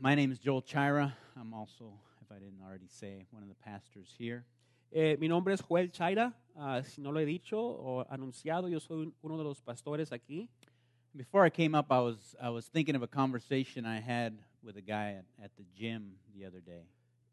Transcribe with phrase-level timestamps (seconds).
[0.00, 1.12] my name is Joel Chira.
[1.38, 1.92] I'm also,
[2.22, 4.44] if I didn't already say, one of the pastors here.
[4.92, 6.32] Eh, mi nombre es Joel Chaira.
[6.56, 10.10] Ah, si no lo he dicho o anunciado, yo soy un- uno de los pastores
[10.12, 10.48] aquí.
[11.14, 14.32] Before I came up, I was, I was thinking of a conversation I had
[14.62, 16.84] with a guy at, at the gym the other day.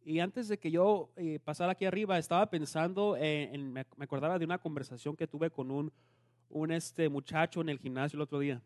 [0.05, 4.37] Y antes de que yo eh, pasara aquí arriba, estaba pensando, en, en- me acordaba
[4.39, 5.91] de una conversación que tuve con un,
[6.49, 8.61] un este muchacho en el gimnasio el otro día.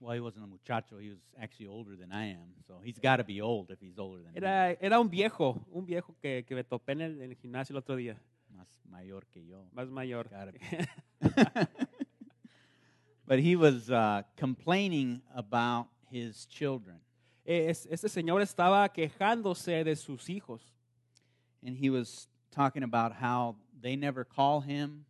[0.00, 0.98] Well, he wasn't a muchacho.
[0.98, 2.52] He was actually older than I am.
[2.66, 4.38] So he's got to be old if he's older than me.
[4.38, 7.72] Era, era un viejo, un viejo que, que me topé en el, en el gimnasio
[7.72, 8.16] el otro día,
[8.54, 9.64] Más mayor que yo.
[9.72, 10.28] más mayor.
[13.26, 17.00] But he was uh, complaining about his children.
[17.44, 20.60] Es- este señor estaba quejándose de sus hijos.
[21.64, 25.04] And he was talking about how they never call him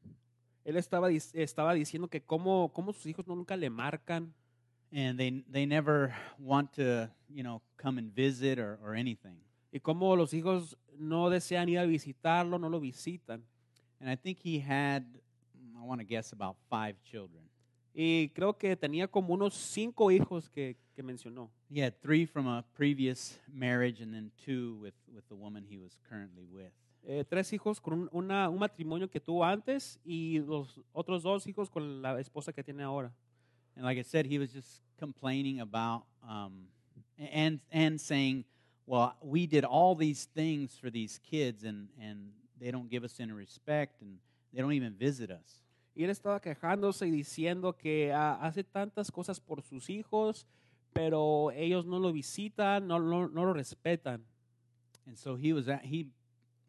[0.64, 4.32] Él estaba, estaba diciendo que cómo, cómo sus hijos nunca le marcan
[4.92, 9.36] and they, they never want to, you know, come and visit or, or anything.
[9.72, 13.42] y cómo los hijos no desean ir a visitarlo, no lo visitan.
[14.00, 15.04] And I think he had,
[15.78, 17.42] I want to guess, about five children.
[17.94, 21.50] Y creo que tenía como unos cinco hijos que, que mencionó.
[21.70, 25.78] He had three from a previous marriage and then two with, with the woman he
[25.78, 26.72] was currently with.
[27.08, 31.46] Eh, tres hijos con un, una- un matrimonio que tuvo antes y los otros dos
[31.46, 33.12] hijos con la esposa que tiene ahora.
[33.76, 36.64] And like I said, he was just complaining about um,
[37.18, 38.44] and and saying,
[38.86, 43.20] "Well, we did all these things for these kids, and and they don't give us
[43.20, 44.18] any respect, and
[44.52, 45.62] they don't even visit us."
[45.94, 50.46] Y él estaba quejándose y diciendo que ah, hace tantas cosas por sus hijos,
[50.92, 54.22] pero ellos no lo visitan, no, no, no lo respetan.
[55.06, 56.08] And so he was at, he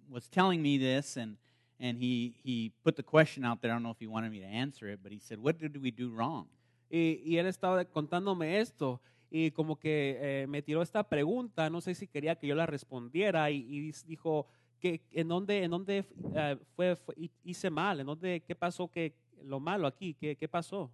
[0.10, 1.38] was telling me this, and
[1.80, 3.72] and he he put the question out there.
[3.72, 5.82] I don't know if he wanted me to answer it, but he said, "What did
[5.82, 6.48] we do wrong?"
[6.90, 11.82] Y, y él estaba contándome esto y como que eh, me tiró esta pregunta, no
[11.82, 14.48] sé si quería que yo la respondiera y, y dijo
[14.80, 18.88] que en dónde, en dónde eh, fue, fue- hi- hice mal, en dónde, qué pasó,
[18.90, 20.90] que lo malo aquí, qué, qué pasó.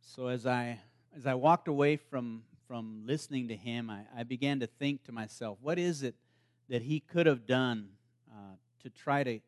[0.00, 0.78] So as I
[1.16, 5.12] as I walked away from from listening to him, I, I began to think to
[5.12, 6.14] myself, what is it
[6.70, 7.90] that he could have done
[8.30, 9.40] uh, to try to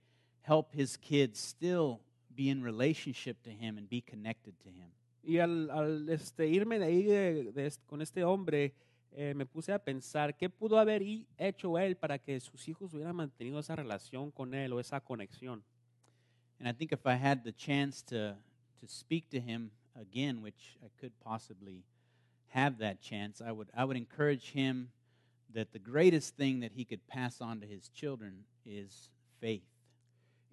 [0.43, 2.01] help his kids still
[2.35, 4.91] be in relationship to him and be connected to him?
[5.23, 8.75] Y al, al, este, irme de ahí de- de con este hombre,
[9.13, 11.03] eh, me puse a pensar qué pudo haber
[11.39, 15.63] hecho él para que sus hijos hubieran mantenido esa relación con él o esa conexión.
[16.59, 18.37] And I think if I had the chance to
[18.81, 21.85] to speak to him again, which I could possibly
[22.49, 24.91] have that chance, I would I would encourage him
[25.55, 29.09] that the greatest thing that he could pass on to his children is
[29.41, 29.63] faith.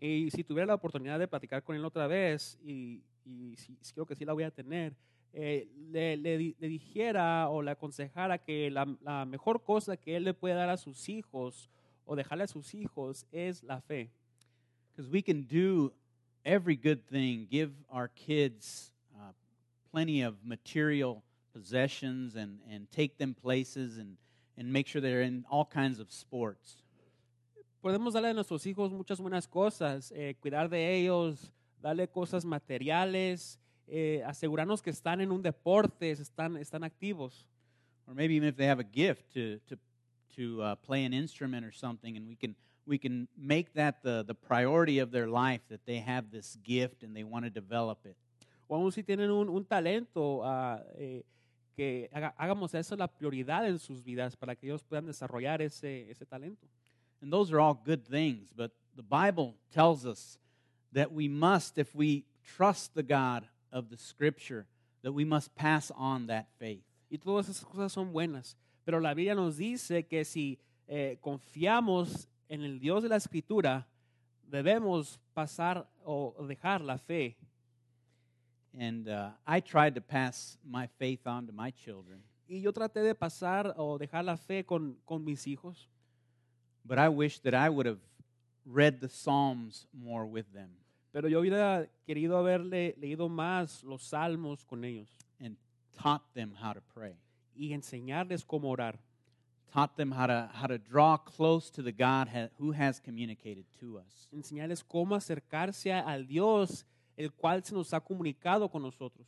[0.03, 4.05] Y si tuviera la oportunidad de platicar con él otra vez, y, y sí creo
[4.07, 4.95] que sí la voy a tener,
[5.31, 10.23] eh, le, le le dijera o le aconsejara que la, la mejor cosa que él
[10.23, 11.69] le puede dar a sus hijos
[12.05, 14.09] o dejarle a sus hijos es la fe.
[14.89, 15.93] Because we can do
[16.43, 19.31] every good thing, give our kids uh,
[19.91, 21.21] plenty of material
[21.53, 24.17] possessions and, and take them places and,
[24.57, 26.81] and make sure they're in all kinds of sports.
[27.81, 33.59] Podemos darle a nuestros hijos muchas buenas cosas, eh, cuidar de ellos, darle cosas materiales,
[33.87, 37.47] eh, asegurarnos que están en un deporte, están, están activos.
[38.07, 39.77] Or maybe even if they have a gift to, to,
[40.35, 42.55] to uh, play an instrument or something, and we can,
[42.85, 47.01] we can make that the, the priority of their life that they have this gift
[47.03, 48.15] and they want to develop it.
[48.67, 51.23] o aún si tienen un, un talento, ah, eh,
[51.75, 56.09] que haga- hagamos eso la prioridad en sus vidas para que ellos puedan desarrollar ese,
[56.11, 56.67] ese talento.
[57.21, 60.37] And those are all good things, but the Bible tells us
[60.91, 64.65] that we must, if we trust the God of the Scripture,
[65.03, 66.83] that we must pass on that faith.
[67.09, 68.55] Y todas esas cosas son buenas,
[68.85, 73.85] pero la Biblia nos dice que si eh, confiamos en el Dios de la Escritura,
[74.49, 77.35] debemos pasar o dejar la fe.
[78.77, 83.01] And uh, I tried to pass my faith on to my children, Y yo traté
[83.01, 85.87] de pasar o dejar la fe con, con mis hijos,
[86.85, 87.99] but I wish that I would have
[88.65, 90.69] read the Psalms more with them
[91.13, 95.09] pero yo hubiera querido haberle leído más los salmos con ellos
[95.41, 95.57] and
[95.93, 97.15] taught them how to pray,
[97.55, 98.97] y enseñarles cómo orar.
[99.73, 103.65] taught them how to, how to draw close to the God ha- who has communicated
[103.79, 104.27] to us.
[104.33, 106.85] enseñarles cómo acercarse a- al Dios,
[107.17, 109.27] el cual se nos ha comunicado con nosotros.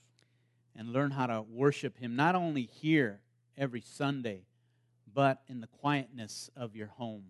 [0.75, 3.19] and learn how to worship Him not only here
[3.57, 4.45] every Sunday,
[5.13, 7.25] but in the quietness of your home.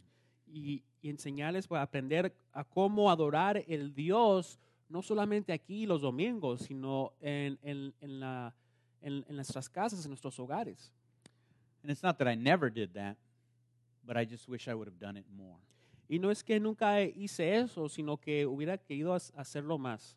[0.55, 6.61] Y, y enseñarles para aprender a cómo adorar el Dios, no solamente aquí los domingos,
[6.61, 8.53] sino en, en- en la-
[9.01, 10.91] en- en nuestras casas, en nuestros hogares.
[11.81, 13.17] And it's not that I never did that,
[14.05, 15.57] but I just wish I would have done it more.
[16.07, 20.15] Y no es que nunca hice eso, sino que hubiera querido ha- hacerlo más.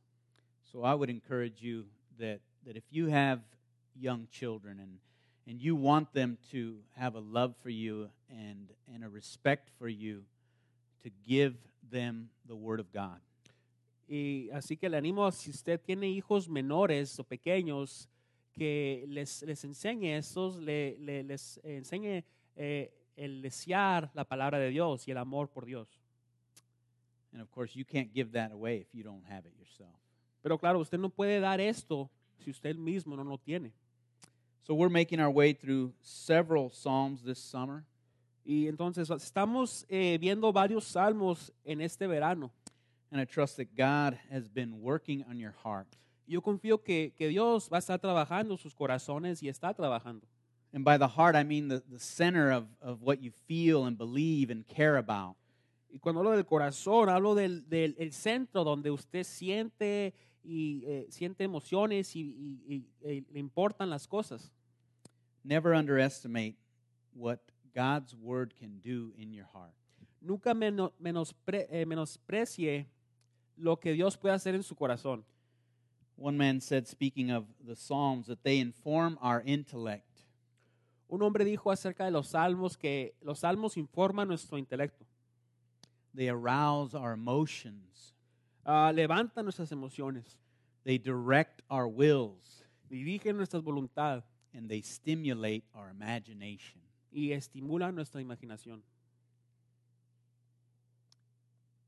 [0.62, 1.86] So I would encourage you
[2.18, 3.40] that, that if you have
[3.94, 5.00] young children and,
[5.46, 9.88] and you want them to have a love for you and, and a respect for
[9.88, 10.24] you,
[11.02, 11.54] to give
[11.90, 13.20] them the Word of God.
[14.08, 18.08] Y así que le animo, si usted tiene hijos menores o pequeños,
[18.52, 22.24] que les, les enseñe estos, le, le- les enseñe
[22.56, 25.88] eh, el desear la palabra de Dios y el amor por Dios.
[27.32, 29.94] And of course, you can't give that away if you don't have it yourself.
[30.42, 32.08] Pero claro, usted no puede dar esto
[32.38, 33.72] si usted mismo no lo tiene.
[34.66, 37.84] So we're making our way through several Psalms this summer.
[38.44, 42.50] Y entonces estamos eh, viendo varios salmos en este verano.
[43.12, 45.86] And I trust that God has been working on your heart.
[46.26, 50.26] Yo confío que, que Dios va a estar trabajando sus corazones y está trabajando.
[50.72, 53.96] And by the heart, I mean the, the center of, of what you feel and
[53.96, 55.36] believe and care about.
[55.88, 61.06] Y cuando hablo del corazón, hablo del, del el centro donde usted siente y eh,
[61.10, 62.74] siente emociones y, y-
[63.04, 64.52] y- y le importan las cosas.
[65.46, 66.56] Never underestimate
[67.14, 67.38] what
[67.74, 69.74] God's word can do in your heart.
[70.20, 72.86] Nunca meno- menospre- eh, menosprecie
[73.56, 75.22] lo que Dios puede hacer en su corazón.
[76.16, 80.24] One man said, speaking of the Psalms, that they inform our intellect.
[81.08, 85.04] Un hombre dijo acerca de los salmos que los salmos informan nuestro intelecto,
[86.14, 88.14] They arouse our emotions.
[88.64, 90.38] ah, levantan nuestras emociones,
[90.84, 92.64] They direct our wills.
[92.90, 94.24] dirigen nuestra voluntad
[94.56, 96.80] And they stimulate our imagination.
[97.12, 98.82] y estimulan nuestra imaginación.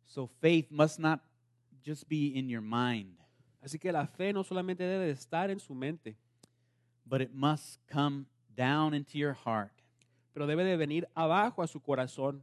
[0.07, 1.21] So faith must not
[1.83, 3.15] just be in your mind,
[3.63, 6.17] Así que la fe no solamente debe de estar en su mente,
[7.05, 8.27] but it must come
[8.57, 9.73] down into your heart.
[10.33, 12.43] pero debe de venir abajo a su corazón.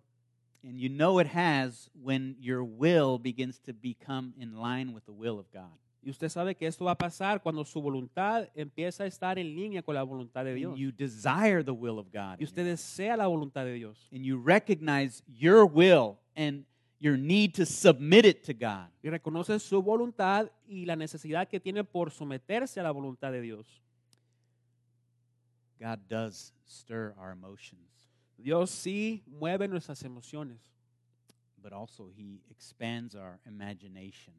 [0.63, 5.13] And you know it has when your will begins to become in line with the
[5.13, 5.77] will of God.
[6.05, 9.55] Y usted sabe que esto va a pasar cuando su voluntad empieza a estar en
[9.55, 10.77] línea con la voluntad de And Dios.
[10.77, 12.39] you desire the will of God.
[12.39, 14.07] Y usted desea la voluntad de Dios.
[14.13, 16.63] And you recognize your will and
[16.99, 18.91] your need to submit it to God.
[19.01, 23.41] Y reconoce su voluntad y la necesidad que tiene por someterse a la voluntad de
[23.41, 23.81] Dios.
[25.79, 30.59] God does stir our emotions, Dios sí mueve nuestras emociones,
[31.57, 34.35] but also He expands our imagination.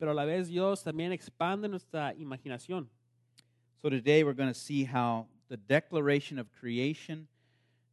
[0.00, 2.88] Pero a la vez Dios también expande nuestra imaginación.
[3.82, 7.28] So today we're going to see how the declaration of creation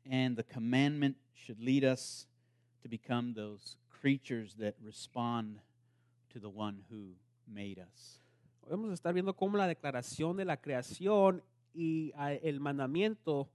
[0.09, 2.25] and the commandment should lead us
[2.81, 5.59] to become those creatures that respond
[6.31, 7.11] to the one who
[7.45, 8.21] made us.
[8.69, 11.43] Vamos a estar viendo cómo la declaración de la creación
[11.73, 13.49] y ah, el mandamiento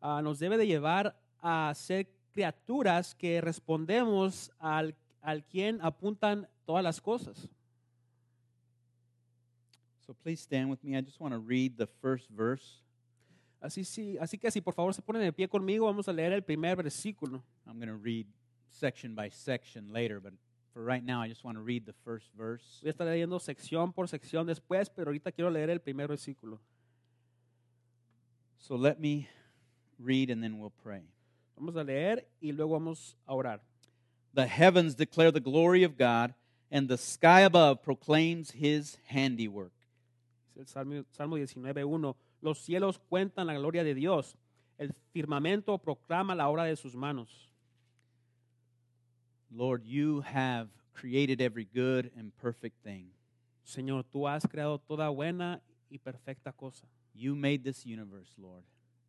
[0.00, 6.84] ah, nos debe de llevar a ser criaturas que respondemos al, al quien apuntan todas
[6.84, 7.48] las cosas.
[10.06, 10.96] So please stand with me.
[10.96, 12.82] I just want to read the first verse.
[13.62, 16.32] Así, sí, así que si por favor se ponen de pie conmigo, vamos a leer
[16.32, 17.42] el primer versículo.
[17.66, 18.26] I'm going to read
[18.70, 20.32] section by section later, but
[20.72, 22.80] for right now, I just want to read the first verse.
[22.82, 26.58] Voy a estar leyendo sección por sección después, pero ahorita quiero leer el primer versículo.
[28.58, 29.28] So let me
[29.98, 31.02] read and then we'll pray.
[31.56, 33.60] Vamos a leer y luego vamos a orar.
[34.34, 36.34] The heavens declare the glory of God,
[36.70, 39.72] and the sky above proclaims his handiwork.
[40.56, 42.16] El Salmo, Salmo 19.1.
[42.40, 44.36] Los cielos cuentan la gloria de Dios.
[44.78, 47.52] El firmamento proclama la obra de sus manos.
[49.50, 53.12] Lord, you have created every good and perfect thing.
[53.64, 56.86] Señor, tú has creado toda buena y perfecta cosa.
[57.14, 58.64] You made this universe, Lord.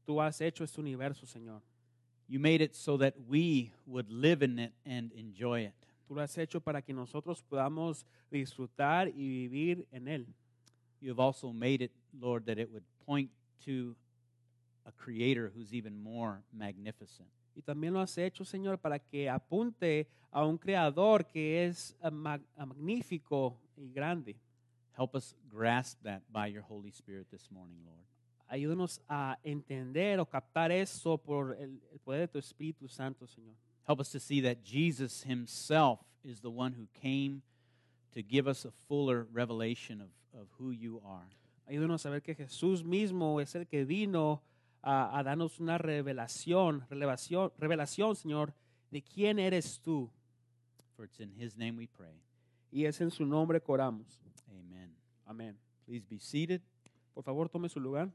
[0.06, 1.62] Tú has hecho este universo, Señor.
[2.28, 5.74] You made it so that we would live in it and enjoy it.
[6.08, 10.28] Tú lo has hecho para que nosotros podamos disfrutar y vivir en él.
[11.04, 13.30] You have also made it, Lord, that it would point
[13.66, 13.94] to
[14.86, 17.28] a creator who's even more magnificent.
[17.56, 22.10] Y también lo has hecho, Señor, para que apunte a un creador que es ah,
[22.10, 24.38] mag- magnífico y grande.
[24.98, 28.06] Help us grasp that by your Holy Spirit this morning, Lord.
[28.50, 33.56] Ayúdanos a entender o captar eso por el, el poder de tu Espíritu Santo, Señor.
[33.86, 37.42] Help us to see that Jesus himself is the one who came
[38.14, 41.30] to give us a fuller revelation of, of who you are.
[41.68, 44.44] Ayúdanos a ver que Jesús mismo es el que vino
[44.82, 48.54] a, a darnos una revelación, revelación, revelación, Señor,
[48.92, 50.10] de quién eres tú.
[50.96, 52.22] For it's in his name we pray.
[52.72, 54.20] Y es en su nombre que oramos.
[54.50, 54.96] Amen.
[55.26, 55.58] Amén.
[55.86, 56.62] Please be seated.
[57.14, 58.12] Por favor, tome su lugar.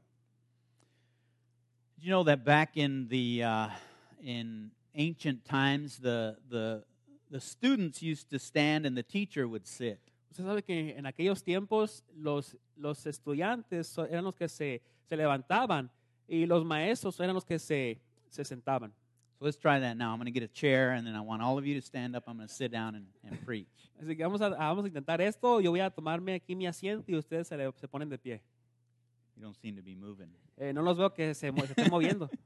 [1.95, 3.69] Did you know that back in the uh,
[4.21, 6.83] in ancient times, the the
[7.29, 9.99] the students used to stand and the teacher would sit.
[10.29, 15.91] Usted sabe que en aquellos tiempos los, los estudiantes eran los que se, se levantaban
[16.27, 18.93] y los maestros eran los que se, se sentaban.
[19.39, 20.11] So let's try that now.
[20.11, 22.13] I'm going to get a chair, and then I want all of you to stand
[22.13, 22.25] up.
[22.27, 23.89] I'm going to sit down and, and preach.
[23.97, 25.61] Así que vamos a, vamos a intentar esto.
[25.61, 28.41] Yo voy a tomarme aquí mi asiento y ustedes se, le- se ponen de pie.
[29.37, 30.29] You don't seem to be moving.
[30.57, 32.29] Eh, no los veo que se estén moviendo.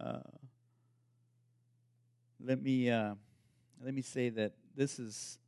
[0.00, 0.18] Uh,
[2.38, 3.14] let me uh,
[3.84, 5.38] let me say that this is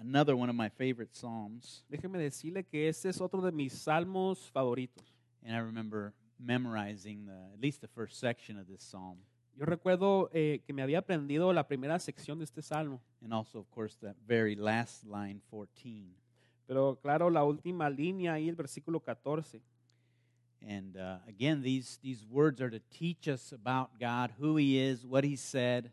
[0.00, 4.50] another one of my favorite psalms, Déjeme decirle que este es otro de mis salmos
[4.52, 5.04] favoritos.
[5.44, 9.18] and I remember memorizing the at least the first section of this psalm,
[9.56, 13.58] Yo recuerdo eh, que me había aprendido la primera sección de este salmo, and also,
[13.58, 16.14] of course, that very last line, 14.
[16.66, 19.60] pero claro, la última línea ahí, el versículo 14.
[20.60, 25.04] And uh, again, these these words are to teach us about God, who He is,
[25.06, 25.90] what He said,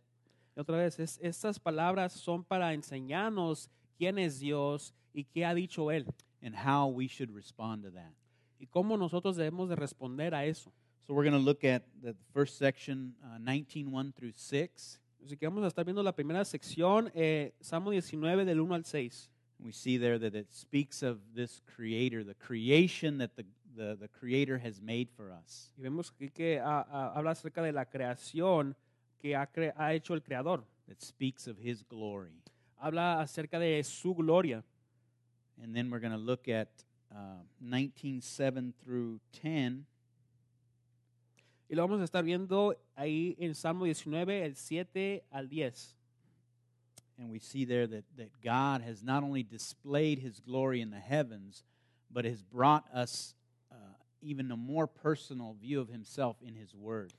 [0.58, 5.54] Y otra vez, es- estas palabras son para enseñarnos quién es Dios y qué ha
[5.54, 6.06] dicho Él
[6.44, 8.14] and how we should respond to that.
[8.60, 10.72] y cómo nosotros debemos de responder a eso.
[11.08, 15.00] So we're going to look at the first section, uh, 19, 1 through 6.
[15.24, 18.86] Así que vamos a estar viendo la primera sección, eh, Salmo 19 del 1 al
[18.86, 19.30] 6.
[19.60, 24.08] We see there that it speaks of this creator, the creation that the, the, the
[24.08, 25.72] creator has made for us.
[25.78, 28.76] Y vemos aquí que ah, ah, habla acerca de la creación
[29.20, 30.64] que ha, cre- ha hecho el Creador.
[30.88, 32.42] That speaks of his glory.
[32.78, 34.64] Habla acerca de su gloria.
[35.62, 36.68] And then we're going to look at
[37.12, 39.86] uh, 19, 7 through 10.
[41.70, 45.96] Y lo vamos a estar viendo ahí en Salmo 19, el 7 al 10.
[47.18, 51.00] And we see there that, that God has not only displayed his glory in the
[51.00, 51.64] heavens,
[52.12, 53.34] but has brought us
[53.72, 53.76] uh,
[54.22, 57.14] even a more personal view of himself in his word.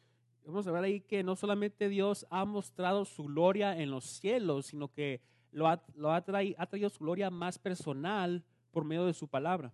[0.47, 4.67] Vamos a ver ahí que no solamente Dios ha mostrado su gloria en los cielos,
[4.67, 5.21] sino que
[5.57, 9.73] lo ha, lo ha, traído su gloria más personal por medio de su palabra.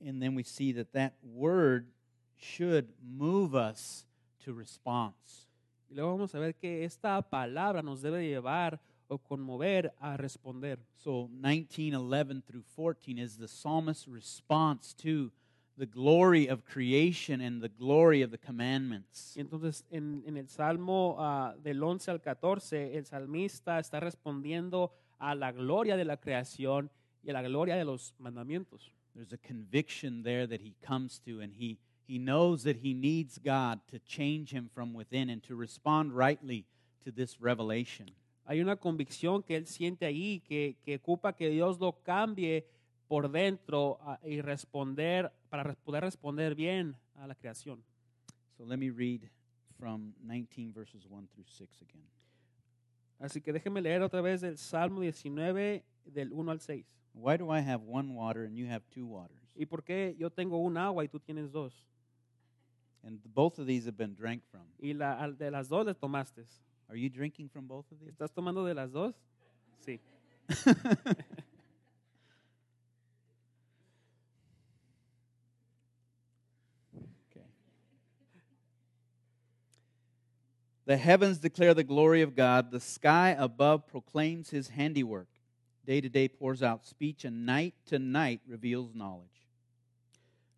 [0.00, 1.88] And then we see that that word
[2.36, 4.06] should move us
[4.44, 5.48] to response.
[5.90, 10.78] Y luego vamos a ver que esta palabra nos debe llevar o conmover a responder.
[10.94, 15.32] So 19, 11 through 14 is the psalmist's response to
[15.78, 19.34] the glory of creation and the glory of the commandments.
[19.36, 24.92] Y entonces en, en el Salmo ah, del 11 al 14, el salmista está respondiendo
[25.18, 26.90] a la gloria de la creación
[27.22, 28.92] y a la gloria de los mandamientos.
[29.14, 33.38] There's a conviction there that he comes to, and he, he knows that he needs
[33.38, 36.66] God to change him from within and to respond rightly
[37.04, 38.10] to this revelation.
[38.46, 42.64] Hay una convicción que él siente ahí, que, que ocupa que Dios lo cambie
[43.08, 47.82] por dentro ah, y responder, para poder responder bien a la creación.
[48.56, 49.30] So let me read
[49.78, 52.06] from 19 verses 1 through 6 again.
[53.20, 56.86] Así que déjeme leer otra vez el Salmo 19 del 1 al 6.
[57.14, 59.38] Why do I have one water and you have two waters?
[59.56, 61.84] ¿Y por qué yo tengo un agua y tú tienes dos?
[63.02, 64.66] And both of these have been drank from.
[64.78, 66.44] Y la, de las dos le tomaste.
[66.88, 68.10] Are you drinking from both of these?
[68.10, 69.14] ¿Estás tomando de las dos?
[69.80, 70.00] Sí.
[80.88, 82.70] The heavens declare the glory of God.
[82.70, 85.28] The sky above proclaims his handiwork.
[85.84, 89.44] Day to day pours out speech, and night to night reveals knowledge.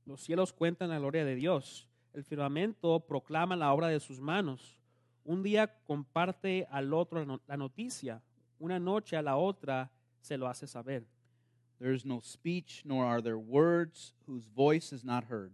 [0.06, 1.84] Los cielos cuentan la gloria de Dios.
[2.14, 4.78] El firmamento proclama la obra de sus manos.
[5.24, 8.22] Un día comparte al otro la noticia.
[8.60, 11.02] Una noche a la otra se lo hace saber.
[11.80, 15.50] There is no speech, nor are there words whose voice is not heard.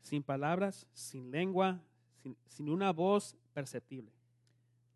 [0.00, 1.80] Sin palabras, sin lengua,
[2.22, 4.12] sin, sin una voz perceptible.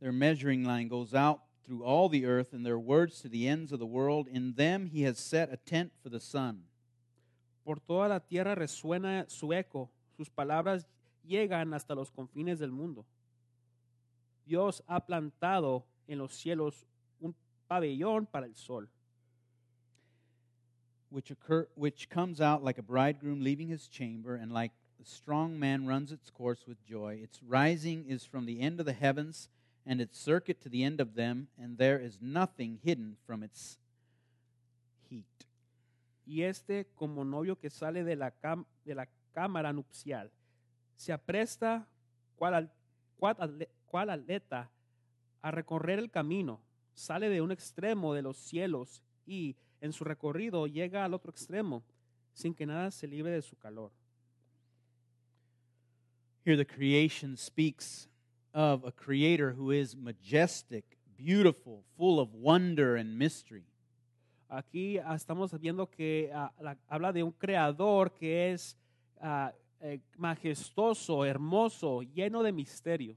[0.00, 3.72] Their measuring line goes out through all the earth, and their words to the ends
[3.72, 4.28] of the world.
[4.28, 6.62] In them he has set a tent for the sun.
[7.64, 9.90] Por toda la tierra resuena su eco.
[10.16, 10.86] Sus palabras
[11.28, 13.04] llegan hasta los confines del mundo.
[14.46, 16.86] Dios ha plantado en los cielos
[17.20, 17.34] un
[17.68, 18.88] pabellón para el sol.
[21.10, 24.72] which occur which comes out like a bridegroom leaving his chamber and like
[25.06, 28.92] strong man runs its course with joy its rising is from the end of the
[28.92, 29.48] heavens
[29.86, 33.78] and its circuit to the end of them and there is nothing hidden from its
[35.08, 35.24] heat
[36.26, 38.32] y este como novio que sale de la,
[38.84, 40.30] de la cámara nupcial.
[40.96, 41.86] Se apresta
[42.36, 46.60] cual, al- cual a recorrer el camino,
[46.94, 51.82] sale de un extremo de los cielos y en su recorrido llega al otro extremo.
[52.32, 53.90] sin que nada se libre de su calor.
[56.46, 58.06] Here, the creation speaks
[58.54, 60.84] of a creator who is majestic,
[61.18, 63.64] beautiful, full of wonder and mystery.
[64.48, 68.76] Aquí ah, estamos viendo que ah, la- habla de un creador que es
[69.20, 73.16] ah, eh, majestuoso, hermoso, lleno de misterio.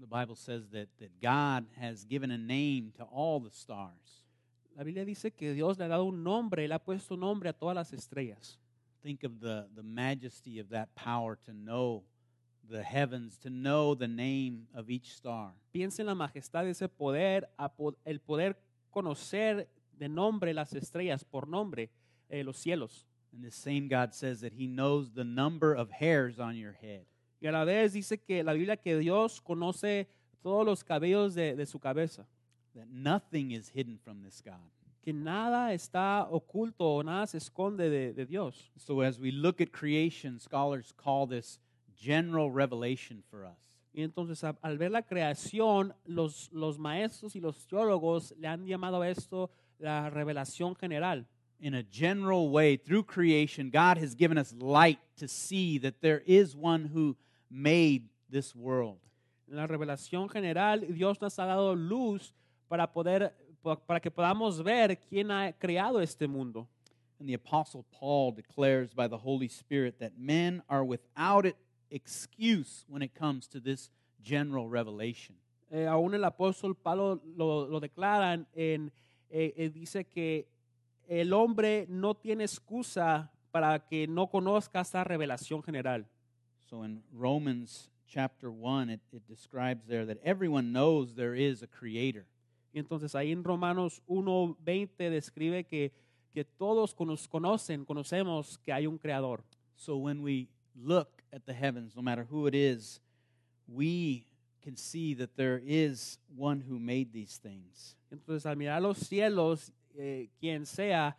[0.00, 4.24] The Bible says that, that God has given a name to all the stars.
[4.74, 7.52] La Biblia dice que Dios le ha dado un nombre, le ha puesto nombre a
[7.52, 8.58] todas las estrellas.
[9.02, 12.04] Think of the, the majesty of that power to know
[12.70, 15.52] the heavens, to know the name of each star.
[15.74, 17.48] Piensa en la majestad de ese poder,
[18.04, 18.56] el poder
[18.90, 19.66] conocer
[19.98, 21.90] de nombre las estrellas, por nombre
[22.30, 23.06] eh, los cielos.
[23.34, 27.06] And the same God says that He knows the number of hairs on your head.
[27.40, 30.06] Y a la vez dice que la Biblia que Dios conoce
[30.42, 32.26] todos los cabellos de, de su cabeza,
[32.74, 34.54] That nothing is hidden from this God.
[35.02, 38.70] Que nada está oculto o nada se esconde de, de Dios.
[38.76, 41.58] So, as we look at creation, scholars call this
[41.94, 43.58] general revelation for us.
[43.94, 48.64] Y entonces a- al ver la creación, los, los maestros y los teólogos le han
[48.64, 51.26] llamado a esto la revelación general.
[51.60, 56.22] In a general way, through creation, God has given us light to see that there
[56.26, 57.16] is one who
[57.50, 58.98] made this world.
[59.48, 62.32] En la revelación general, Dios nos ha dado luz
[62.68, 63.32] para poder
[63.86, 66.68] para que podamos ver quién ha creado este mundo.
[67.18, 71.56] And the Apostle Paul declares by the Holy Spirit that men are without it
[71.90, 73.90] excuse when it comes to this
[74.20, 75.36] general revelation.
[75.70, 78.90] Eh, aún el apóstol Pablo lo, lo declaran en
[79.30, 80.46] eh, eh, dice que
[81.08, 86.06] el hombre no tiene excusa para que no conozca esta revelación general.
[86.68, 91.66] So in Romans chapter 1, it, it describes there that everyone knows there is a
[91.66, 92.26] creator.
[92.72, 95.92] Y entonces ahí en Romanos 1:20 describe que
[96.32, 99.44] que todos cono- conocen, conocemos que hay un creador.
[99.76, 103.02] So when we look at the heavens, no matter who it is,
[103.68, 104.26] we
[104.62, 107.96] can see that there is one who made these things.
[108.10, 111.16] Entonces, al mirar los cielos, eh, quien sea,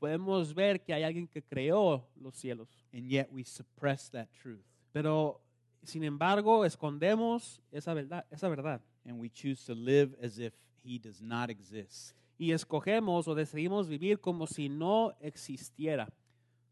[0.00, 2.68] podemos ver que hay alguien que creó los cielos.
[2.92, 4.64] And yet we suppress that truth.
[4.92, 5.40] Pero,
[5.84, 8.24] sin embargo, escondemos esa verdad.
[8.30, 8.80] Esa verdad.
[9.04, 10.52] And we choose to live as if
[10.86, 12.14] he does not exist.
[12.38, 16.08] Y escogemos o decidimos vivir como si no existiera.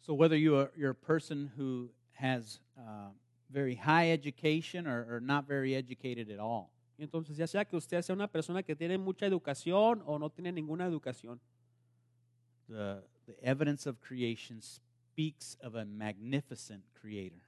[0.00, 3.10] So whether you are, you're a person who has uh,
[3.50, 8.02] very high education or, or not very educated at all, Entonces, ya sea que usted
[8.02, 11.40] sea una persona que tiene mucha educación o no tiene ninguna educación,
[12.68, 17.40] the, the evidence of creation speaks of a magnificent creator.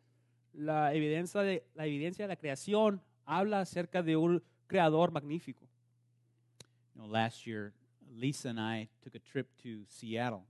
[0.57, 5.66] la evidencia de la, evidencia de la creación habla acerca de un creador magnífico.
[6.97, 7.75] You know, last year,
[8.17, 10.45] Lisa and I took a trip to Seattle.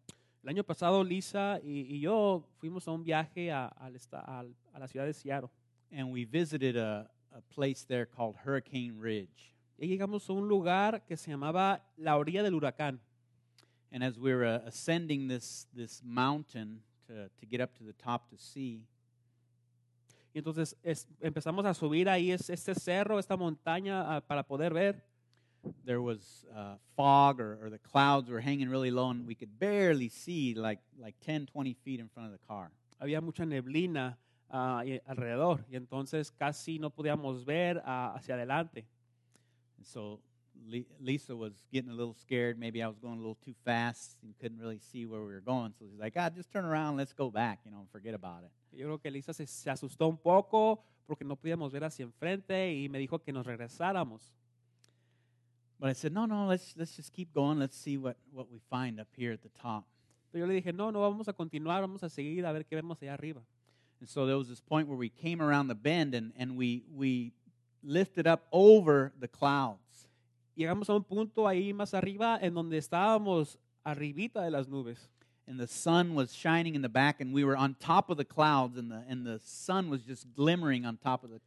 [0.45, 4.87] El año pasado, Lisa y, y yo fuimos a un viaje a, esta- a la
[4.87, 5.51] ciudad de Seattle.
[5.91, 9.55] and we visited a, a place there called Hurricane Ridge.
[9.79, 13.01] Y llegamos a un lugar que se llamaba la orilla del huracán.
[13.93, 17.93] And as we were uh, ascending this, this mountain to, to get up to the
[17.93, 18.85] top to see,
[20.35, 24.73] Y entonces es- empezamos a subir ahí es- este cerro, esta montaña ah, para poder
[24.75, 25.03] ver.
[25.85, 29.59] There was uh, fog or, or the clouds were hanging really low, and we could
[29.59, 32.71] barely see like, like 10, 20 feet in front of the car.
[33.01, 34.17] Había mucha neblina
[34.51, 38.87] y- alrededor y entonces casi no podíamos ver ah, hacia adelante.
[39.77, 40.21] And so
[41.01, 42.59] Lisa was getting a little scared.
[42.59, 45.43] Maybe I was going a little too fast and couldn't really see where we were
[45.43, 45.75] going.
[45.79, 48.45] So she's like, ah, just turn around, let's go back, you know, and forget about
[48.45, 48.51] it.
[48.73, 52.73] Yo creo que Lisa se, se asustó un poco porque no podíamos ver hacia enfrente
[52.75, 54.33] y me dijo que nos regresáramos.
[55.79, 57.59] But I said, no, no, let's, let's just keep going.
[57.59, 59.85] Let's see what, what we find up here at the top.
[60.33, 62.81] Pero yo le dije, no, no, vamos a continuar, vamos a seguir a ver qué
[62.81, 63.43] vemos allá arriba.
[64.01, 66.83] And so there was this point where we came around the bend and, and we,
[66.95, 67.33] we
[67.83, 70.09] lifted up over the clouds.
[70.59, 75.09] Llegamos a un punto ahí más arriba en donde estábamos arribita de las nubes.
[75.49, 78.25] And the sun was shining in the back, and we were on top of the
[78.25, 81.41] clouds, and the, and the sun was just glimmering on top of the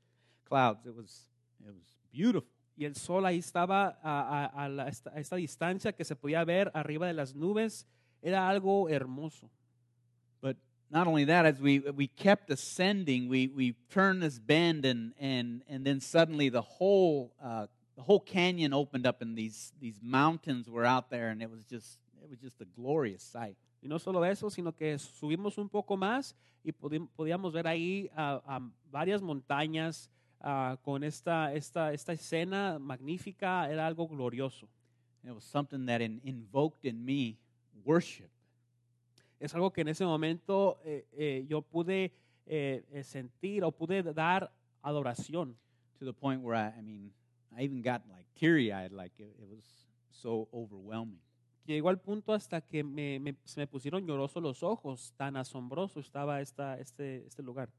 [0.48, 0.86] clouds.
[0.86, 1.26] It was,
[1.60, 2.48] it was beautiful.
[2.80, 6.16] Y el sol ahí estaba a, a- a la- esta, a esta distancia que se
[6.16, 7.86] podía ver arriba de las nubes.
[8.22, 9.50] Era algo hermoso.
[10.42, 10.56] But
[10.90, 15.62] not only that, as we, we kept ascending, we, we turned this bend, and, and,
[15.68, 20.70] and then suddenly the whole, uh, the whole canyon opened up, and these, these mountains
[20.70, 23.58] were out there, and it was just, it was just a glorious sight.
[23.84, 28.42] Y no solo eso, sino que subimos un poco más y podíamos ver ahí ah,
[28.48, 30.10] ah, varias montañas
[30.42, 33.70] ah, con esta, esta, esta escena magnífica.
[33.70, 34.68] Era algo glorioso.
[35.24, 37.38] It was something that in, invoked in me
[37.86, 38.30] worship.
[39.40, 42.12] Es algo que en ese momento eh, eh, yo pude
[42.46, 45.56] eh, eh, sentir o pude dar adoración.
[46.00, 47.12] to the point where I, I mean,
[47.58, 49.64] I even got like teary eyed, like it, it was
[50.10, 51.20] so overwhelming.
[51.68, 56.00] Llegó al punto hasta que me, me- se me pusieron llorosos los ojos, tan asombroso
[56.00, 57.70] estaba esta, este, este lugar.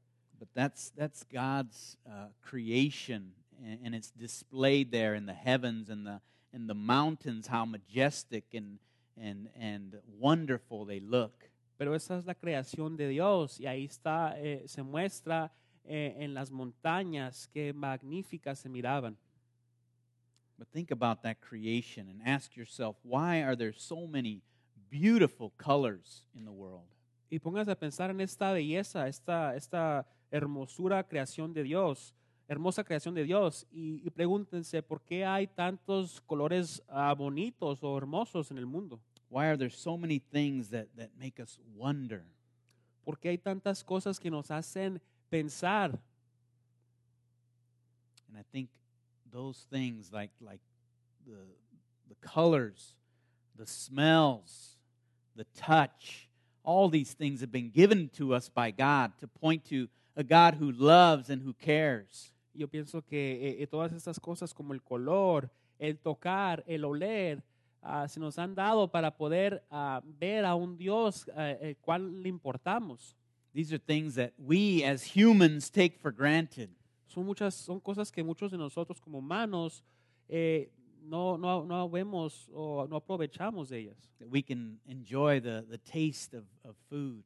[0.41, 6.03] But that's that's God's uh, creation, and, and it's displayed there in the heavens and
[6.03, 6.19] the
[6.51, 7.45] and the mountains.
[7.45, 8.79] How majestic and
[9.21, 11.51] and and wonderful they look.
[11.77, 15.51] Pero esa es la creación de Dios y ahí está, eh, se muestra
[15.83, 19.15] eh, en las montañas que magníficas se miraban.
[20.57, 24.41] But think about that creation and ask yourself, why are there so many
[24.89, 26.87] beautiful colors in the world?
[27.29, 32.15] Y pónganse a pensar en esta belleza, esta, esta hermosura creación de Dios,
[32.47, 37.97] hermosa creación de Dios, y, y pregúntense por qué hay tantos colores ah, bonitos o
[37.97, 38.99] hermosos en el mundo.
[39.29, 42.25] Why are there so many things that, that make us wonder?
[43.05, 45.97] ¿Por qué hay tantas cosas que nos hacen pensar?
[48.27, 48.69] And I think
[49.31, 50.61] those things like like
[51.25, 51.39] the
[52.09, 52.93] the colors,
[53.57, 54.77] the smells,
[55.35, 56.29] the touch,
[56.63, 60.55] all these things have been given to us by God to point to a God
[60.59, 62.33] who loves and who cares.
[62.53, 67.43] Yo pienso que eh, eh, todas estas cosas como el color, el tocar, el oler,
[67.81, 72.21] ah, se nos han dado para poder ah, ver a un Dios ah, el cual
[72.21, 73.15] le importamos.
[73.53, 76.69] These are things that we as humans take for granted.
[77.07, 79.83] Son muchas, son cosas que muchos de nosotros como humanos
[80.29, 80.71] eh,
[81.03, 83.97] no, no, no vemos o no aprovechamos de ellas.
[84.19, 87.23] That we can enjoy the, the taste of, of food,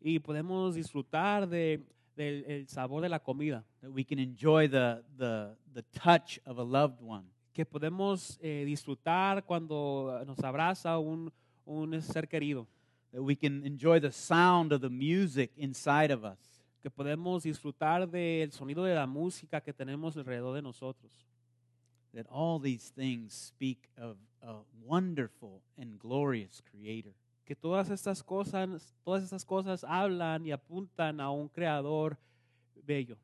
[0.00, 1.84] Y podemos disfrutar de,
[2.20, 6.58] del el sabor de la comida, that we can enjoy the, the, the touch of
[6.58, 11.32] a loved one, que podemos eh, disfrutar cuando nos abraza un,
[11.64, 12.66] un ser querido,
[13.12, 16.38] that we can enjoy the sound of the music inside of us.
[16.82, 21.12] que podemos disfrutar del sonido de la música que tenemos alrededor de nosotros.
[22.14, 24.54] that all these things speak of a
[24.84, 27.14] wonderful and glorious creator.
[27.44, 32.16] Que todas estas cosas, todas estas cosas hablan y apuntan a un creador
[32.86, 33.16] bello.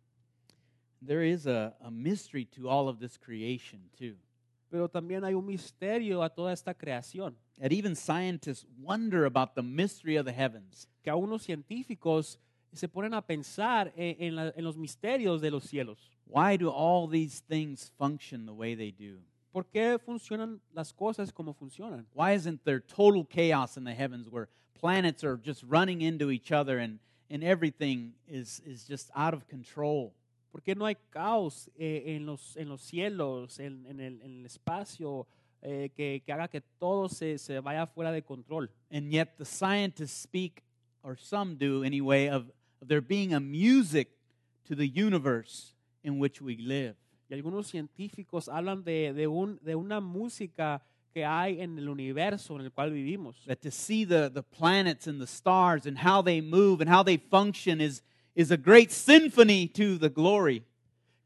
[1.04, 4.16] There is a, a mystery to all of this creation, too.
[4.70, 7.36] Pero también hay un misterio a toda esta creación.
[7.60, 10.88] That even scientists wonder about the mystery of the heavens.
[11.02, 12.38] que aún los científicos
[12.72, 16.10] se ponen a pensar en, en la- en los misterios de los cielos.
[16.26, 19.20] Why do all these things function the way they do?
[19.56, 22.06] ¿Por qué funcionan las cosas como funcionan?
[22.12, 26.52] Why isn't there total chaos in the heavens where planets are just running into each
[26.52, 26.98] other and,
[27.30, 30.12] and everything is, is just out of control?
[30.52, 34.40] ¿Por qué no hay caos eh, en, los, en los cielos, en, en el, en
[34.40, 35.26] el espacio,
[35.62, 38.68] eh, que, que haga que todo se, se vaya fuera de control?
[38.90, 40.64] And yet the scientists speak,
[41.02, 42.50] or some do anyway, of,
[42.82, 44.10] of there being a music
[44.66, 45.72] to the universe
[46.04, 46.96] in which we live.
[47.28, 52.56] Y algunos científicos hablan de, de, un, de una música que hay en el universo
[52.56, 53.44] en el cual vivimos.
[53.46, 57.02] That to see the, the planets and the stars and how they move and how
[57.02, 58.02] they function is,
[58.34, 60.62] is a great symphony to the glory.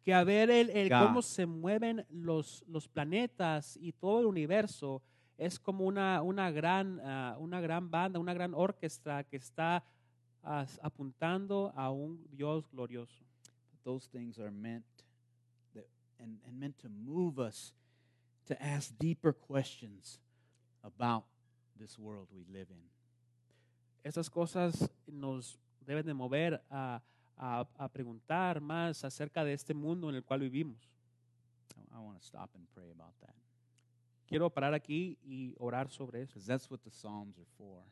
[0.03, 5.03] que a ver el, el cómo se mueven los, los planetas y todo el universo
[5.37, 9.85] es como una, una, gran, ah, una gran banda, una gran orquesta que está
[10.43, 13.25] ah, apuntando a un Dios glorioso.
[13.85, 14.85] Those things are meant
[16.23, 17.73] and, and meant to move us
[18.47, 20.19] to ask deeper questions
[20.83, 21.25] about
[21.79, 22.83] this world we live in.
[24.05, 27.03] Esas cosas nos deben de mover a,
[27.37, 30.89] a, a preguntar más acerca de este mundo en el cual vivimos.
[31.93, 33.35] I, want to stop and pray about that
[34.27, 37.83] Quiero parar aquí y orar sobre eso, because that's what the Psalms are for.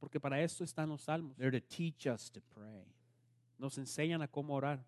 [0.00, 1.36] porque para esto están los salmos.
[1.36, 2.86] They're to teach us to pray.
[3.58, 4.82] Nos enseñan a cómo orar.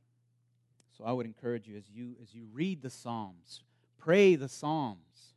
[0.97, 3.63] So I would encourage you as you as you read the Psalms,
[3.99, 5.35] pray the Psalms.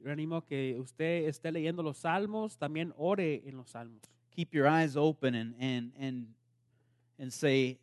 [0.00, 4.02] Yo animo que usted esté leyendo los salmos, también ore en los salmos.
[4.30, 6.26] Keep your eyes open and and and
[7.18, 7.78] and say,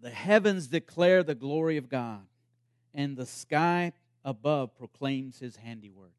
[0.00, 2.26] the heavens declare the glory of God,
[2.92, 3.92] and the sky
[4.24, 6.12] above proclaims his handiwork.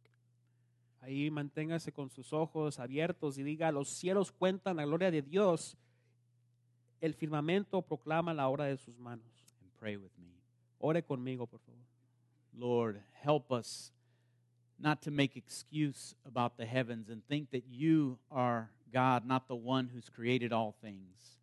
[1.04, 5.76] Ahí manténgase con sus ojos abiertos y diga, los cielos cuentan la gloria de Dios,
[7.02, 9.33] el firmamento proclama la obra de sus manos.
[9.84, 10.32] Pray with me.
[10.80, 11.84] Ore conmigo, por favor.
[12.58, 13.92] Lord, help us
[14.80, 19.58] not to make excuse about the heavens and think that you are God, not the
[19.58, 21.38] one who's created all things.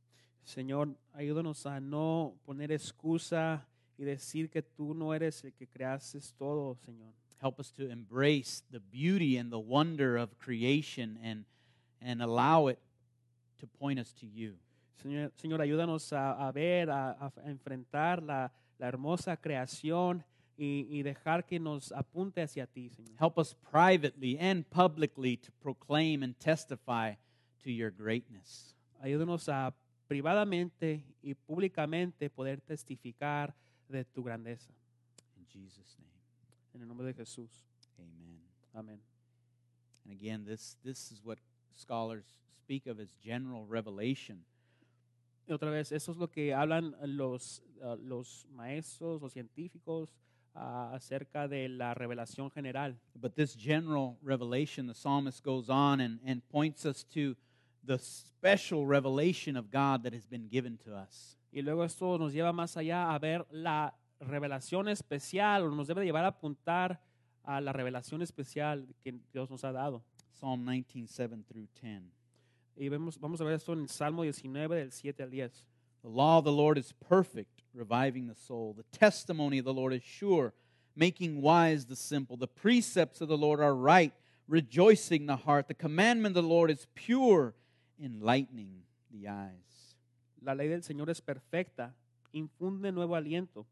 [0.48, 3.61] Señor, ayúdanos a no poner excusa
[3.98, 7.12] y decir que tú no eres el que creaste todo, Señor.
[7.42, 11.44] Help us to embrace the beauty and the wonder of creation and,
[12.00, 12.79] and allow it
[13.59, 14.55] to point us to you.
[15.03, 20.25] Señor, Señor, ayúdanos a, a ver, a, a enfrentar la, la hermosa creación
[20.57, 23.17] y, y dejar que nos apunte hacia ti, Señor.
[23.19, 27.15] Help us privately and publicly to proclaim and testify
[27.63, 28.75] to your greatness.
[29.01, 29.75] Ayúdanos a
[30.07, 33.55] privadamente y públicamente poder testificar
[33.89, 34.71] de tu grandeza.
[35.39, 36.11] In Jesus' name,
[36.75, 37.51] En el nombre de Jesús.
[37.99, 38.41] amen.
[38.75, 39.01] Amén.
[40.05, 41.39] And again, this, this is what
[41.75, 42.25] scholars
[42.65, 44.45] speak of as general revelation.
[45.48, 50.14] Otra vez, eso es lo que hablan los, ah, los maestros, los científicos
[50.55, 52.96] ah, acerca de la revelación general.
[53.14, 57.37] But this general revelation, the psalmist goes on and, and points us to
[57.85, 61.37] the special revelation of God that has been given to us.
[61.53, 66.05] Y luego esto nos lleva más allá a ver la revelación especial, o nos debe
[66.05, 67.00] llevar a apuntar
[67.42, 70.05] a la revelación especial que Dios nos ha dado.
[70.33, 72.20] Psalm 19, 7 through 10.
[72.77, 75.67] Y vemos, vamos a ver esto en el Salmo 19, del 7 al 10.
[76.03, 78.75] The law of the Lord is perfect, reviving the soul.
[78.75, 80.55] The testimony of the Lord is sure,
[80.97, 82.37] making wise the simple.
[82.37, 84.13] The precepts of the Lord are right,
[84.49, 85.69] rejoicing the heart.
[85.69, 87.55] The commandment of the Lord is pure,
[88.03, 89.97] enlightening the eyes.
[90.43, 91.95] La ley del Señor es perfecta,
[92.33, 93.67] infunde nuevo aliento.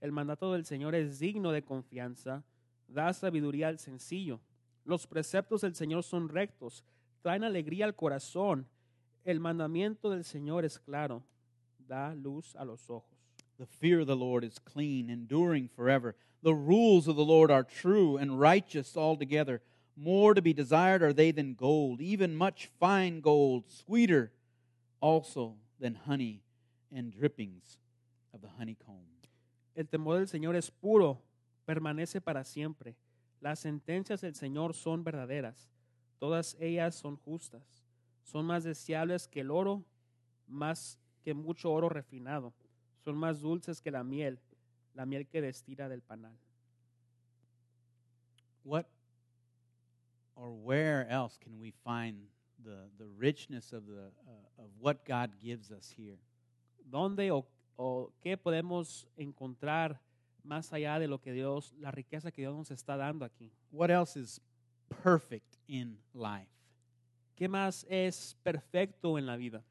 [0.00, 2.44] El mandato del Señor es digno de confianza,
[2.86, 4.40] da sabiduría al sencillo.
[4.84, 6.84] Los preceptos del Señor son rectos,
[7.22, 8.66] traen alegría al corazón.
[9.24, 11.22] El mandamiento del Señor es claro,
[11.78, 13.16] da luz a los ojos.
[13.58, 16.16] The fear of the Lord is clean, enduring forever.
[16.42, 19.62] The rules of the Lord are true and righteous altogether.
[19.96, 24.32] More to be desired are they than gold, even much fine gold, sweeter
[25.00, 26.42] also than honey
[26.90, 27.78] and drippings
[28.34, 29.06] of the honeycomb.
[29.76, 31.20] El temor del Señor es puro,
[31.66, 32.96] permanece para siempre.
[33.40, 35.68] Las sentencias del Señor son verdaderas,
[36.22, 37.82] todas ellas son justas.
[38.22, 39.84] Son más deseables que el oro,
[40.46, 42.54] más que mucho oro refinado.
[43.00, 44.38] Son más dulces que la miel,
[44.94, 46.38] la miel que destila del panal.
[48.62, 48.86] What
[50.36, 52.28] or where else can we find
[52.62, 56.20] the, the richness of, the, uh, of what God gives us here?
[56.84, 60.00] ¿Dónde o, o qué podemos encontrar
[60.44, 63.50] más allá de lo que Dios, la riqueza que Dios nos está dando aquí?
[63.72, 64.40] What else is
[65.02, 66.48] perfect in life?
[67.36, 69.62] ¿Qué más es perfecto en la vida?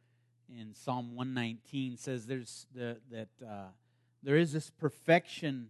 [0.58, 3.67] in Psalm 119 says there's the, that uh,
[4.23, 5.69] there is this perfection.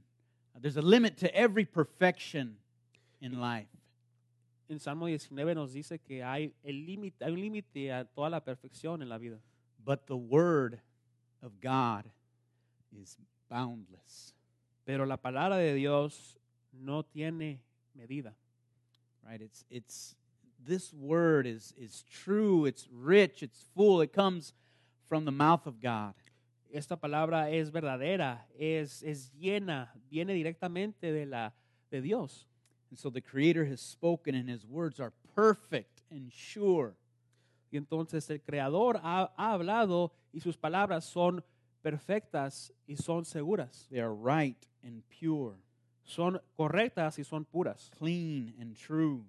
[0.60, 2.57] There's a limit to every perfection
[3.21, 3.67] in life.
[4.69, 8.39] En Salmo 19 nos dice que hay, el límite, hay un límite a toda la
[8.39, 9.38] perfección en la vida.
[9.84, 10.79] But the Word
[11.43, 12.05] of God
[12.91, 13.17] is
[13.49, 14.34] boundless,
[14.86, 16.38] Pero la palabra de Dios
[16.71, 17.60] no tiene
[17.93, 18.34] medida.
[19.25, 19.41] Right?
[19.41, 20.15] It's, it's,
[20.63, 24.53] this Word is, is true, it's rich, it's full, it comes
[25.10, 26.13] from the mouth of God.
[26.73, 31.51] Esta palabra es verdadera, es, es llena, viene directamente de, la,
[31.91, 32.45] de Dios.
[32.89, 36.95] And so the Creator has spoken, and His words are perfect and sure.
[37.71, 41.41] Y entonces el Creador ha, ha hablado y sus palabras son
[41.81, 43.88] perfectas y son seguras.
[43.89, 45.55] They are right and pure,
[46.12, 47.89] Son correctas y son puras.
[47.97, 49.24] clean and true.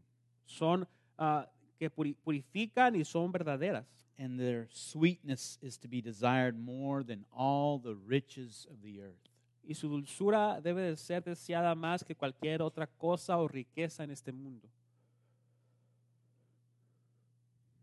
[0.47, 1.47] Son ah,
[1.79, 3.87] que purifican y son verdaderas.
[4.19, 9.31] and their sweetness is to be desired more than all the riches of the earth.
[9.65, 14.11] y su dulzura debe de ser deseada más que cualquier otra cosa o riqueza en
[14.11, 14.69] este mundo.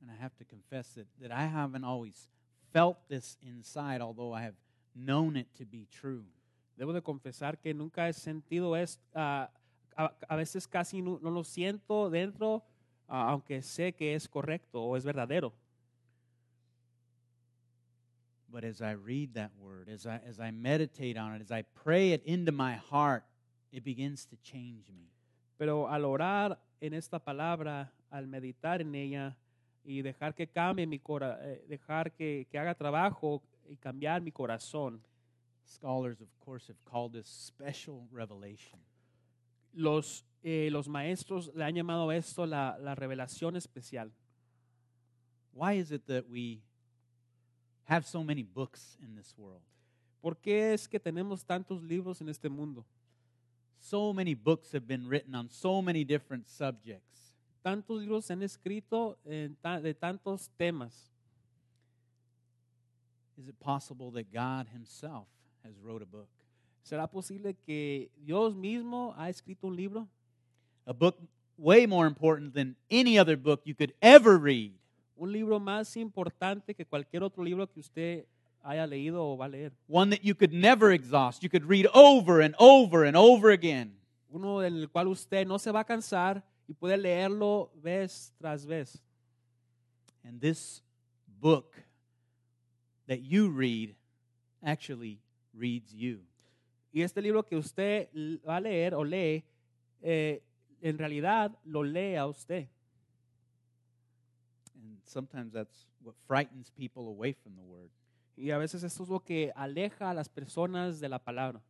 [0.02, 2.28] And I have to confess that, that I haven't always
[2.74, 4.56] felt this inside, although I have
[4.94, 6.26] known it to be true.
[6.80, 9.52] Debo de confesar que nunca he sentido esto, a,
[9.98, 12.64] a veces casi no, no lo siento dentro,
[13.10, 15.52] ah, aunque sé que es correcto o es verdadero.
[18.48, 21.64] But as I read that word, as I, as I meditate on it, as I
[21.84, 23.26] pray it into my heart,
[23.74, 25.12] it begins to change me.
[25.58, 29.36] Pero al orar en esta palabra, al meditar en ella
[29.84, 35.02] y dejar que cambie mi corazón, dejar que, que haga trabajo y cambiar mi corazón,
[35.70, 38.80] Scholars, of course, have called this special revelation.
[39.74, 44.12] los, eh, los maestros le han llamado esto la, la revelación especial.
[45.54, 46.62] Why is it that we
[47.86, 49.62] have so many books in this world?
[50.22, 52.86] ¿Por qué es que tenemos tantos libros en este mundo?
[53.80, 57.36] So many books have been written on so many different subjects.
[57.64, 61.12] Tantos libros se han escrito en ta- de tantos temas.
[63.38, 65.28] Is it possible that God Himself
[65.64, 66.30] has wrote a book?
[66.84, 70.08] ¿Será posible que Dios mismo ha escrito un libro?
[70.86, 71.18] A book
[71.58, 74.74] way more important than any other book you could ever read.
[75.20, 78.26] un libro más importante que cualquier otro libro que usted
[78.64, 79.74] haya leído o va a leer.
[79.88, 81.44] One that you could never exhaust.
[81.44, 83.98] You could read over and over and over again.
[84.32, 88.66] Uno en el cual usted no se va a cansar y puede leerlo vez tras
[88.66, 89.02] vez.
[90.24, 90.82] And this
[91.40, 91.76] book
[93.08, 93.96] that you read
[94.64, 95.20] actually
[95.60, 96.22] reads you.
[96.92, 98.10] Y este libro que usted
[98.48, 99.44] va a leer o lee,
[100.02, 100.42] eh,
[100.82, 102.68] en realidad lo lee a usted.
[104.76, 107.90] And sometimes that's what frightens people away from the word.
[108.36, 111.62] Y a veces esto es lo que aleja a las personas de la palabra.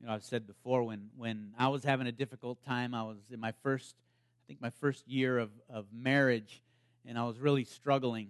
[0.00, 3.18] You know, I've said before when when I was having a difficult time, I was
[3.30, 3.96] in my first
[4.44, 6.62] I think my first year of, of marriage
[7.04, 8.28] and I was really struggling.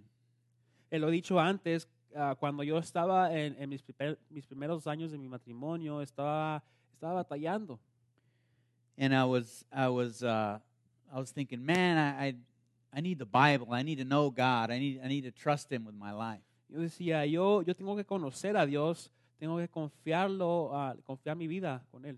[0.91, 4.87] Eh, lo he dicho antes, ah, cuando yo estaba en, en mis, primer- mis primeros
[4.87, 7.79] años de mi matrimonio, estaba, estaba batallando.
[8.99, 10.59] And I was I was uh,
[11.13, 12.35] I was thinking, man, I, I
[12.95, 13.73] I need the Bible.
[13.73, 14.71] I need to know God.
[14.71, 16.43] I need I need to trust him with my life.
[16.69, 21.47] Yo decía, yo, yo tengo que conocer a Dios, tengo que confiarlo, ah, confiar mi
[21.47, 22.17] vida con Él.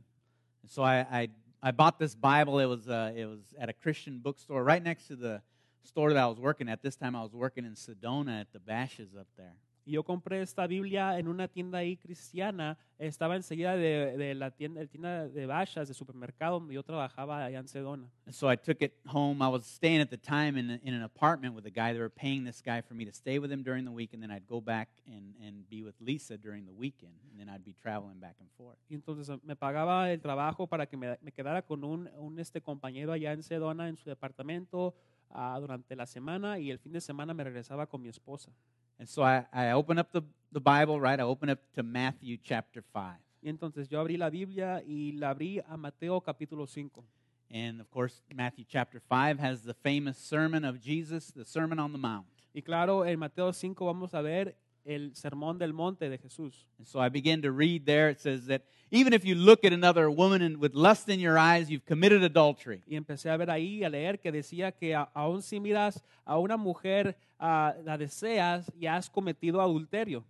[0.62, 1.28] And so I, I,
[1.62, 2.58] I bought this Bible.
[2.58, 5.42] It was, uh, it was at a Christian bookstore right next to the
[5.82, 6.82] store that I was working at.
[6.82, 9.54] This time I was working in Sedona at the Bashas up there.
[9.86, 14.50] Y yo compré esta Biblia en una tienda ahí cristiana, estaba enseguida de, de la
[14.50, 18.08] tienda, de tienda de Bashas, de supermercado donde yo trabajaba allá en Sedona.
[18.24, 19.42] And so I took it home.
[19.42, 21.92] I was staying at the time in, in an apartment with a guy.
[21.92, 24.22] They were paying this guy for me to stay with him during the week, and
[24.22, 27.18] then I'd go back and, and be with Lisa during the weekend.
[27.30, 28.78] And then I'd be traveling back and forth.
[28.88, 32.38] Y entonces eh, me pagaba el trabajo para que me, me quedara con un, un,
[32.38, 34.94] este compañero allá en Sedona, en su departamento,
[35.30, 38.50] ah, durante la semana y el fin de semana me regresaba con mi esposa.
[38.98, 41.18] And so I, I opened up the, the Bible, right?
[41.18, 43.14] I open up to Matthew chapter 5.
[43.42, 47.02] Y entonces yo abrí la Biblia y la abrí a Mateo capítulo 5.
[47.50, 51.92] And of course, Matthew chapter 5 has the famous sermon of Jesus, the Sermon on
[51.92, 52.26] the Mount.
[52.54, 54.54] Y claro, en Mateo 5 vamos a ver
[54.84, 56.66] el sermón del monte de Jesús.
[56.78, 58.10] And so I began to read there.
[58.10, 61.38] It says that even if you look at another woman and with lust in your
[61.38, 62.82] eyes, you've committed adultery.
[62.86, 66.56] Y empecé a ver ahí, a leer, que decía que aún si miras a una
[66.56, 70.24] mujer, ah, la deseas y has cometido adulterio.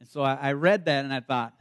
[0.00, 1.52] And so I, I read that and I thought,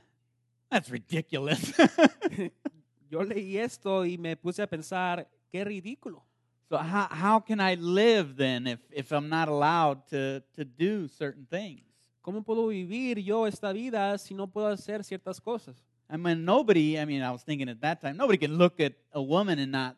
[0.70, 1.74] that's ridiculous.
[3.10, 6.22] Yo leí esto y me puse a pensar, qué ridículo.
[6.68, 11.08] so how, how can I live then if, if I'm not allowed to, to do
[11.08, 11.85] certain things?
[12.26, 15.86] ¿Cómo puedo vivir yo esta vida si no puedo hacer ciertas cosas?
[16.10, 18.94] I mean, nobody, I mean, I was thinking at that time, nobody can look at
[19.12, 19.96] a woman and not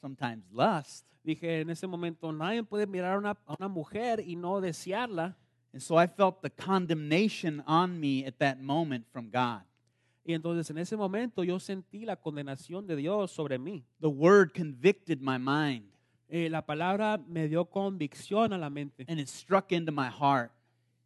[0.00, 1.04] sometimes lust.
[1.22, 5.36] Dije, en ese momento, nadie puede mirar a una, a una mujer y no desearla.
[5.74, 9.60] And so I felt the condemnation on me at that moment from God.
[10.24, 13.84] Y entonces en ese momento yo sentí la condenación de Dios sobre mí.
[14.00, 15.90] The word convicted my mind
[16.30, 20.50] Eh, la palabra me dio convicción a la mente and it struck into my heart.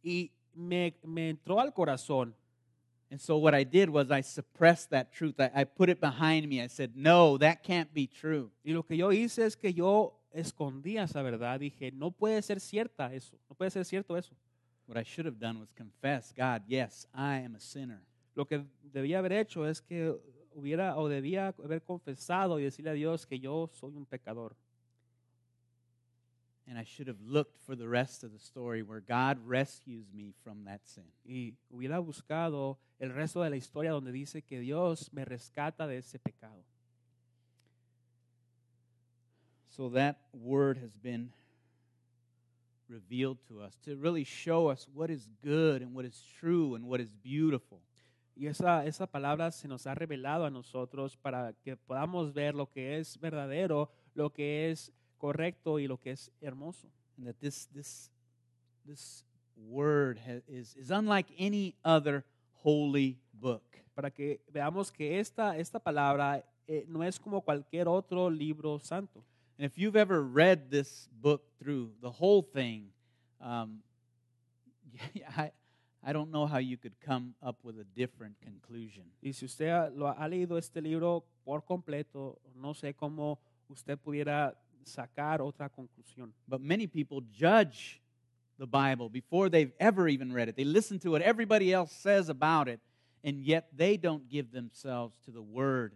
[0.01, 2.33] y me, me entró al corazón.
[3.11, 5.39] And so what I did was I suppressed that truth.
[5.39, 6.61] I, I put it behind me.
[6.61, 8.49] I said, no, that can't be true.
[8.65, 11.59] Y lo que yo hice es que yo escondía esa verdad.
[11.59, 14.33] Dije, no puede ser cierta eso, no puede ser cierto eso.
[14.87, 18.01] What I should have done was confess, God, yes, I am a sinner.
[18.35, 20.13] Lo que debía haber hecho es que
[20.55, 24.55] hubiera o debía haber confesado y decirle a Dios que yo soy un pecador.
[26.67, 30.33] And I should have looked for the rest of the story where God rescues me
[30.43, 31.03] from that sin.
[31.25, 35.97] Y hubiera buscado el resto de la historia donde dice que Dios me rescata de
[35.97, 36.63] ese pecado.
[39.67, 41.31] So that word has been
[42.87, 46.85] revealed to us to really show us what is good and what is true and
[46.85, 47.81] what is beautiful.
[48.35, 52.67] Y esa, esa palabra se nos ha revelado a nosotros para que podamos ver lo
[52.67, 54.91] que es verdadero, lo que es
[55.23, 56.89] correcto y lo que es hermoso.
[57.17, 58.11] And that this, this,
[58.85, 59.23] this
[59.55, 62.25] word is, is unlike any other
[62.61, 63.63] holy book.
[63.95, 69.23] Para que veamos que esta, esta palabra eh, no es como cualquier otro libro santo.
[69.57, 72.89] And if you've ever read this book through, the whole thing,
[73.39, 73.81] um,
[75.37, 75.51] I,
[76.03, 79.03] I don't know how you could come up with a different conclusion.
[79.21, 83.39] Y si usted ha, lo ha leído este libro por completo, no sé cómo
[83.69, 84.53] usted pudiera
[84.85, 86.31] sacar otra conclusión.
[86.47, 88.01] But many people judge
[88.57, 90.55] the Bible before they've ever even read it.
[90.55, 92.79] They listen to what everybody else says about it,
[93.23, 95.95] and yet they don't give themselves to the Word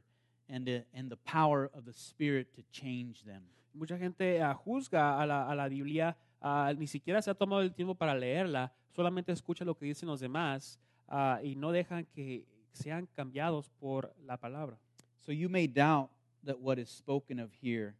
[0.49, 3.43] and the, and the power of the Spirit to change them.
[3.73, 7.61] Mucha gente ah, juzga a la, a la Biblia, ah, ni siquiera se ha tomado
[7.61, 10.79] el tiempo para leerla, solamente escucha lo que dicen los demás
[11.09, 14.77] ah, y no dejan que sean cambiados por la palabra.
[15.25, 16.09] So you may doubt
[16.43, 17.95] that what is spoken of here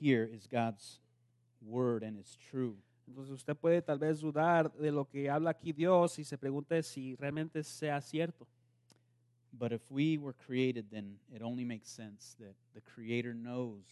[0.00, 1.00] here is God's
[1.60, 2.76] word and it's true.
[3.08, 6.82] Entonces usted puede tal vez dudar de lo que habla aquí Dios y se pregunte
[6.82, 8.46] si realmente sea cierto.
[9.52, 13.82] But if we were created, then it only makes sense that the Creator knows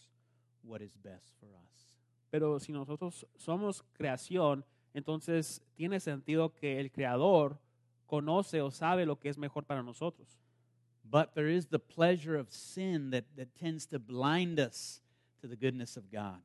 [0.63, 1.95] what is best for us.
[2.29, 7.57] Pero si nosotros somos creación, entonces tiene sentido que el creador
[8.05, 10.37] conoce o sabe lo que es mejor para nosotros.
[11.03, 15.01] But there is the pleasure of sin that, that tends to blind us
[15.41, 16.41] to the goodness of God.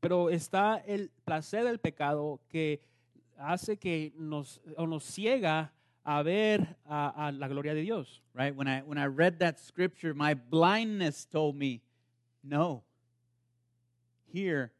[0.00, 2.80] Pero está el placer del pecado que
[3.38, 5.70] hace que nos, o nos ciega
[6.04, 8.22] a ver a, a la gloria de Dios.
[8.34, 8.54] Right?
[8.54, 11.82] When I when I read that scripture, my blindness told me,
[12.44, 12.82] no.
[14.32, 14.72] Here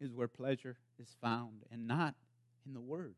[0.00, 2.14] is where pleasure is found and not
[2.66, 3.14] in the word.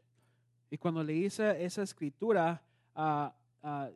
[0.71, 2.61] Y cuando leí esa, esa escritura,
[2.97, 3.33] ah,
[3.63, 3.89] ah,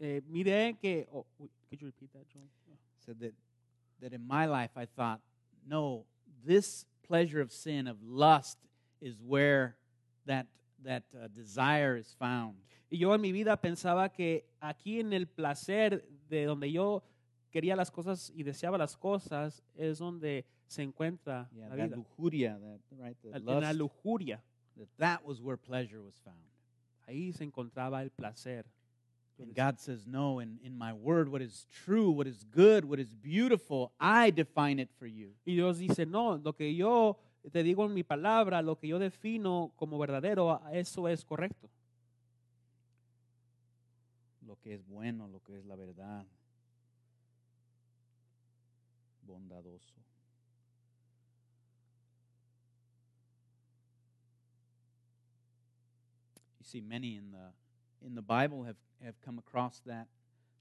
[0.00, 1.06] eh, miré que...
[1.12, 1.26] oh,
[1.68, 2.48] could you repeat that, John?
[3.04, 3.34] said that
[4.02, 5.20] that in my life I thought,
[5.66, 6.04] no,
[6.44, 8.58] this pleasure of sin of lust
[9.00, 9.76] is where
[10.26, 10.46] that
[10.84, 12.56] that uh, desire is found.
[12.90, 17.02] Y yo en mi vida pensaba que aquí en el placer de donde yo
[17.50, 21.96] quería las cosas y deseaba las cosas es donde se encuentra Yeah, la vida.
[21.96, 24.40] lujuria, that right, the En la lujuria.
[24.76, 26.42] that that was where pleasure was found.
[27.06, 28.64] Ahí se encontraba el placer.
[29.42, 33.00] And God says, no, in, in my word, what is true, what is good, what
[33.00, 35.30] is beautiful, I define it for you.
[35.44, 37.18] Y Dios dice, no, lo que yo
[37.52, 41.68] te digo en mi palabra, lo que yo defino como verdadero, eso es correcto.
[44.46, 46.24] Lo que es bueno, lo que es la verdad.
[49.26, 49.94] Bondadoso.
[56.60, 57.52] You see, many in the
[58.06, 60.06] in the Bible have, have come across that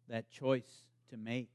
[0.10, 1.50] that choice to make.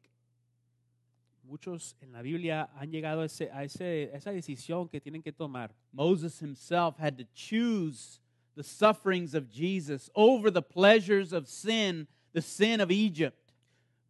[1.49, 5.23] Muchos en la Biblia han llegado a, ese, a, ese, a esa decisión que tienen
[5.23, 5.71] que tomar.
[5.93, 8.19] Moses himself had to choose
[8.57, 13.53] the sufferings of Jesus over the pleasures of sin, the sin of Egypt.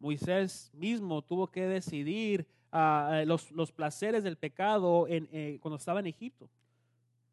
[0.01, 5.99] Moisés mismo tuvo que decidir ah, los, los placeres del pecado en, eh, cuando estaba
[5.99, 6.49] en Egipto.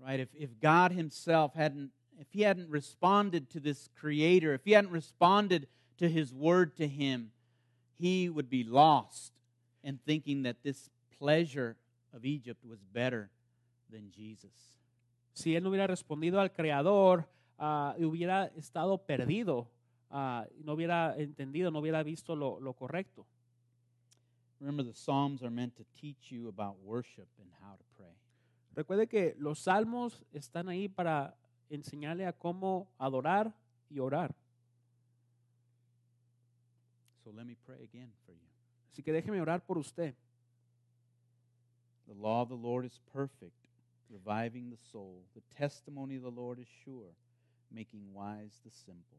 [0.05, 0.21] right?
[0.21, 1.91] If, if God Himself hadn't,
[2.21, 5.67] if He hadn't responded to this Creator, if He hadn't responded
[5.99, 7.31] to His word to Him,
[7.99, 9.33] He would be lost
[9.83, 11.77] in thinking that this pleasure
[12.15, 13.31] of Egypt was better
[13.91, 14.53] than Jesus.
[15.35, 17.27] Si él no hubiera respondido al Creador,
[17.59, 19.69] y hubiera estado perdido,
[20.11, 23.27] ah, no hubiera entendido, no hubiera visto lo, lo correcto.
[24.61, 28.15] Remember, the Psalms are meant to teach you about worship and how to pray.
[28.75, 31.35] Recuerde que los salmos están ahí para
[31.71, 33.55] enseñarle a cómo adorar
[33.89, 34.35] y orar.
[37.23, 38.49] So let me pray again for you.
[38.93, 40.15] Así que déjeme orar por usted.
[42.07, 43.67] The law of the Lord is perfect,
[44.11, 45.25] reviving the soul.
[45.35, 47.15] The testimony of the Lord is sure,
[47.71, 49.19] making wise the simple.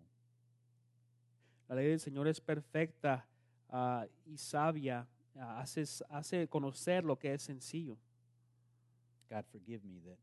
[1.68, 3.26] La ley del Señor es perfecta
[3.72, 7.98] ah, y sabia, ah, hace, hace conocer lo que es sencillo.
[9.32, 10.20] God, forgive me that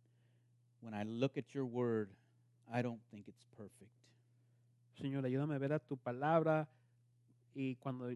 [0.82, 2.10] when I look at your word,
[2.70, 3.90] I don't think it's perfect.
[5.00, 6.68] Señor, ayúdame a ver a tu palabra
[7.54, 8.10] y cuando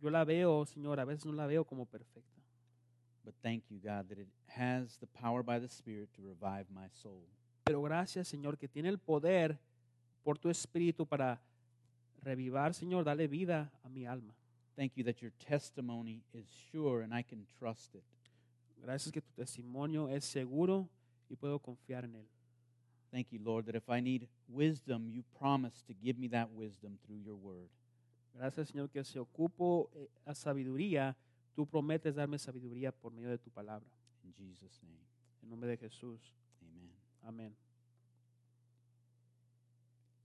[0.00, 2.40] yo la veo, Señor, a veces no la veo como perfecta.
[3.24, 6.88] But thank you, God, that it has the power by the Spirit to revive my
[6.90, 7.26] soul.
[7.64, 9.58] Pero gracias, Señor, que tiene el poder
[10.22, 11.40] por tu espíritu para
[12.22, 14.34] revivar, Señor, darle vida a mi alma.
[14.76, 18.04] Thank you that your testimony is sure and I can trust it.
[18.82, 20.90] Gracias que tu testimonio es seguro
[21.28, 22.26] y puedo confiar en él.
[23.10, 26.98] Thank you, Lord, that if I need wisdom, you promise to give me that wisdom
[27.06, 27.70] through your word.
[28.34, 31.16] Gracias, Señor, que si ocupo eh, a sabiduría,
[31.54, 33.88] tú prometes darme sabiduría por medio de tu palabra.
[34.24, 34.98] In Jesus' name,
[35.42, 36.34] En nombre de Jesús.
[36.60, 36.90] amen.
[37.22, 37.56] Amén.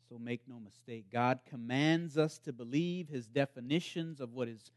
[0.07, 4.71] So make no mistake, God commands us to believe his definitions of what is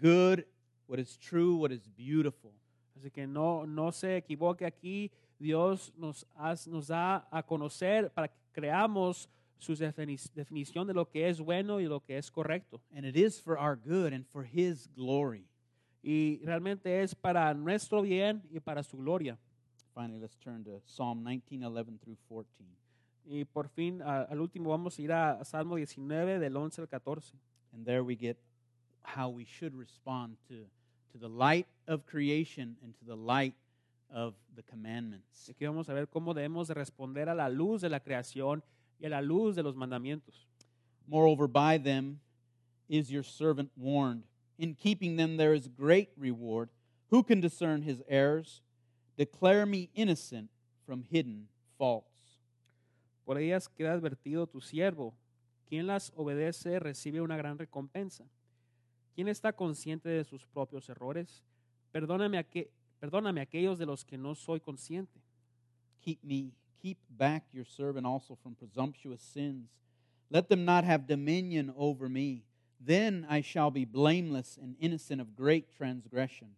[0.00, 0.44] good,
[0.88, 2.52] what is true, what is beautiful.
[2.98, 5.12] Así que no, no se equivoque aquí.
[5.42, 9.28] Dios nos, haz- nos da a conocer para que creamos
[9.58, 12.80] su defini- definición de lo que es bueno y lo que es correcto.
[12.94, 15.46] And it is for our good and for his glory.
[16.02, 19.38] Y realmente es para nuestro bien y para su gloria.
[19.94, 22.64] Finally, let's turn to Psalm 19, 11 through 14.
[23.24, 26.88] Y por fin, a- al último, vamos a ir a Salmo 19, del 11 al
[26.88, 27.36] 14.
[27.72, 28.36] And there we get
[29.16, 30.66] how we should respond to,
[31.12, 33.71] to the light of creation and to the light of
[34.54, 35.48] the commandments.
[35.48, 38.62] Aquí vamos a ver cómo debemos de responder a la luz de la creación
[38.98, 40.46] y a la luz de los mandamientos.
[41.06, 42.20] Moreover, by them
[42.88, 44.24] is your servant warned.
[44.58, 46.68] In keeping them there is great reward.
[47.10, 48.62] Who can discern his errors?
[49.16, 50.50] Declare me innocent
[50.86, 51.48] from hidden
[51.78, 52.40] faults.
[53.24, 55.14] Por ellas queda advertido tu siervo.
[55.68, 58.24] Quien las obedece recibe una gran recompensa.
[59.14, 61.42] ¿Quién está consciente de sus propios errores?
[61.92, 62.70] Perdóname, aque-
[63.02, 65.20] perdóname aquellos de los que no soy consciente.
[66.02, 69.68] Keep me, keep back your servant also from presumptuous sins.
[70.30, 72.44] Let them not have dominion over me.
[72.78, 76.54] Then I shall be blameless and innocent of great transgression.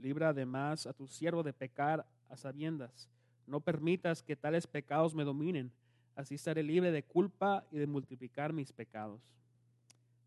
[0.00, 3.06] Libra además a tu siervo de pecar a sabiendas.
[3.46, 5.70] No permitas que tales pecados me dominen.
[6.16, 9.20] Así estaré libre de culpa y de multiplicar mis pecados.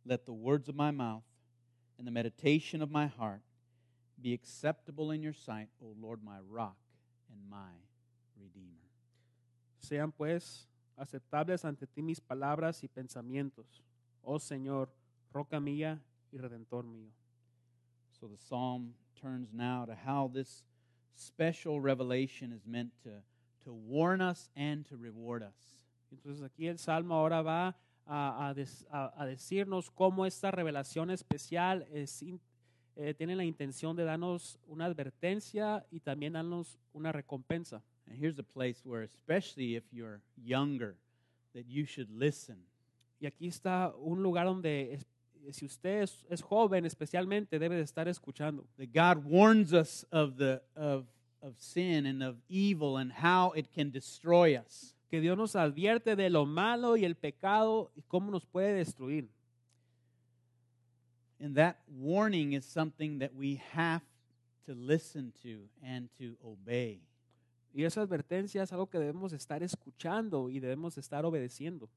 [0.06, 1.24] Let the words of my mouth
[1.98, 3.42] and the meditation of my heart
[4.24, 6.78] be acceptable in your sight, O Lord, my rock
[7.30, 7.74] and my
[8.40, 8.80] redeemer.
[9.80, 10.66] Sean pues
[10.98, 13.84] aceptables ante ti mis palabras y pensamientos.
[14.24, 14.88] Oh Señor,
[15.34, 16.00] roca mía
[16.32, 17.12] y redentor mío.
[18.20, 20.64] So the psalm turns now to how this
[21.16, 23.10] special revelation is meant to,
[23.66, 25.84] to warn us and to reward us.
[26.12, 27.76] Entonces aquí el Salmo ahora va
[28.08, 32.24] a, a des- a- a decirnos cómo esta revelación especial es
[32.96, 37.84] eh, tiene la intención de darnos una advertencia y también darnos una recompensa.
[38.06, 40.96] And here's a place where, especially if you're younger,
[41.54, 42.58] that you should listen.
[43.20, 45.06] Y aquí está un lugar donde es-
[45.52, 48.66] si usted es, es joven especialmente debe de estar escuchando.
[48.78, 51.06] That God warns us of, the, of,
[51.42, 54.96] of sin and of evil and how it can destroy us.
[55.10, 59.30] Que Dios nos advierte de lo malo y el pecado y cómo nos puede destruir.
[61.44, 64.02] And that warning is something that we have
[64.66, 67.02] to listen to and to obey.
[67.74, 71.90] Y esa advertencia es algo que debemos estar escuchando y debemos estar obedeciendo.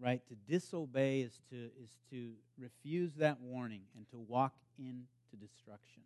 [0.00, 0.26] Right?
[0.26, 6.02] To disobey is to, is to refuse that warning and to walk into destruction.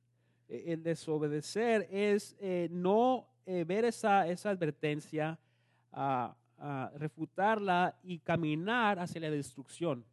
[0.50, 5.38] Eh, El desobedecer es eh, no eh, ver esa, esa advertencia,
[5.90, 10.04] ah, ah, refutarla y caminar hacia la destrucción.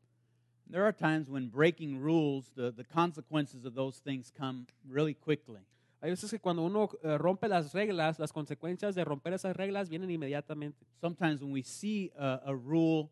[0.71, 5.61] There are times when breaking rules, the, the consequences of those things come really quickly.
[6.01, 9.89] Hay veces que cuando uno eh, rompe las reglas, las consecuencias de romper esas reglas
[9.89, 10.85] vienen inmediatamente.
[11.01, 13.09] Sometimes when we see a, a rule,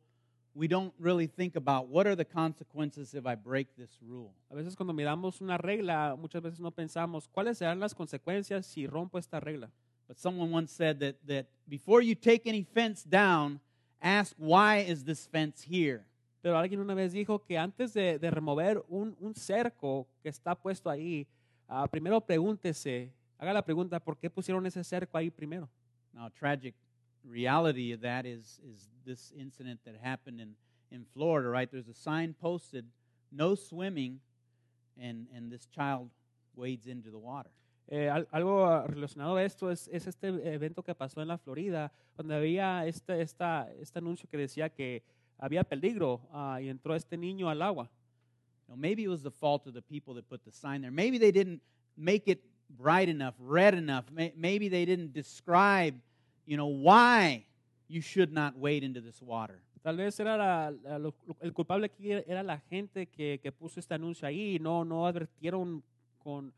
[0.53, 4.33] we don't really think about what are the consequences if I break this rule.
[4.51, 8.87] A veces cuando miramos una regla, muchas veces no pensamos cuáles serán las consecuencias si
[8.87, 9.69] rompo esta regla.
[10.07, 13.59] But someone once said that, that before you take any fence down,
[14.01, 16.05] ask why is this fence here?
[16.47, 20.55] Pero alguien una vez dijo que antes de, de remover un, un cerco que está
[20.55, 21.27] puesto ahí,
[21.67, 25.67] ah, primero pregúntese, haga la pregunta, ¿por qué pusieron ese cerco ahí primero?
[26.13, 26.73] Now, tragic
[27.21, 30.55] reality of that is, is this incident that happened in,
[30.89, 31.69] in Florida, right?
[31.69, 32.85] There's a sign posted,
[33.29, 34.21] no swimming,
[34.97, 36.11] and, and this child
[36.55, 37.51] wades into the water.
[37.89, 41.91] Eh, al- algo relacionado a esto es, es este evento que pasó en la Florida,
[42.15, 45.03] donde había este, esta, este anuncio que decía que
[45.37, 47.89] había peligro ah, y entró este niño al agua.
[48.67, 50.91] You know, maybe it was the fault of the people that put the sign there.
[50.91, 51.61] Maybe they didn't
[51.95, 54.09] make it bright enough, red enough.
[54.11, 55.95] May- Maybe they didn't describe,
[56.45, 57.45] you know, why
[57.87, 59.61] you should not wade into this water.
[59.83, 63.79] Tal vez era la- la- lo- el culpable aquí era la gente que, que puso
[63.79, 65.81] este anuncio ahí, no, no advirtieron
[66.17, 66.51] con,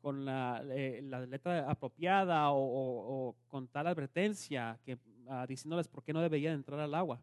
[0.00, 4.96] con la, eh, la letra apropiada o, o- o con tal advertencia que,
[5.28, 7.20] ah, diciéndoles por qué no deberían entrar al agua.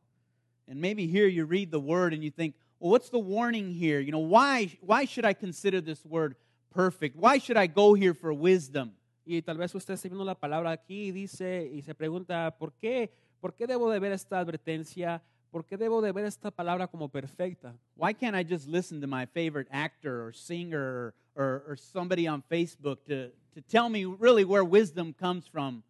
[0.68, 4.00] And maybe here you read the word and you think, well, what's the warning here?
[4.00, 6.36] You know, why, why should I consider this word
[6.74, 7.16] perfect?
[7.16, 8.92] Why should I go here for wisdom?
[9.26, 12.72] Y tal vez usted esté viendo la palabra aquí y dice y se pregunta, ¿por
[12.80, 13.12] qué,
[13.42, 15.22] ¿por qué debo de ver esta advertencia?
[15.52, 17.74] ¿Por qué debo de ver esta palabra como perfecta?
[17.96, 22.28] Why can't I just listen to my favorite actor or singer or, or, or somebody
[22.28, 25.84] on Facebook to, to tell me really where wisdom comes from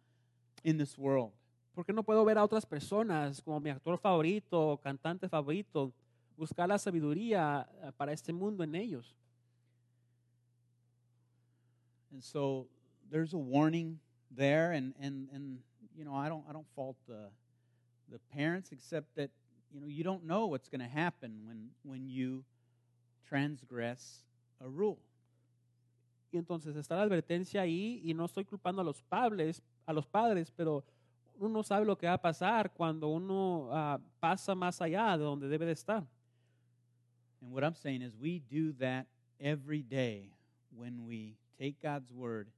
[0.64, 1.32] in this world?
[1.78, 5.92] ¿Por qué no puedo ver a otras personas como mi actor favorito o cantante favorito?
[6.36, 9.14] Buscar la sabiduría eh, para este mundo en ellos.
[12.10, 12.66] And so
[13.08, 14.00] there's a warning
[14.36, 15.60] there, and, and, and
[15.96, 17.30] you know, I don't, I don't fault the,
[18.10, 19.30] the parents, except that,
[19.72, 22.42] you know, you don't know what's going to happen when, when you
[23.28, 24.24] transgress
[24.60, 24.98] a rule.
[26.32, 30.06] Y entonces está la advertencia ahí y no estoy culpando a los padres, a los
[30.08, 30.82] padres, pero
[31.38, 35.24] uno no sabe lo que va a pasar cuando uno ah, pasa más allá de
[35.24, 36.04] donde debe de estar.
[37.40, 39.06] And what I'm saying is, we do that
[39.40, 40.32] every day
[40.76, 42.48] when we take God's word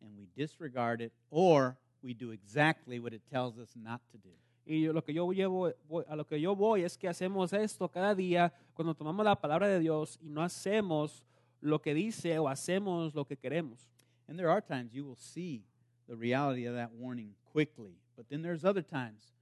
[0.00, 4.30] and we disregard it, or we do exactly what it tells us not to do.
[4.66, 7.88] Y lo que yo llevo, voy- a lo que yo voy es que hacemos esto
[7.88, 11.22] cada día cuando tomamos la palabra de Dios y no hacemos
[11.60, 13.88] lo que dice o hacemos lo que queremos.
[14.26, 15.64] And there are times you will see
[16.08, 17.98] the reality of that warning quickly.
[18.16, 19.32] But then there's other times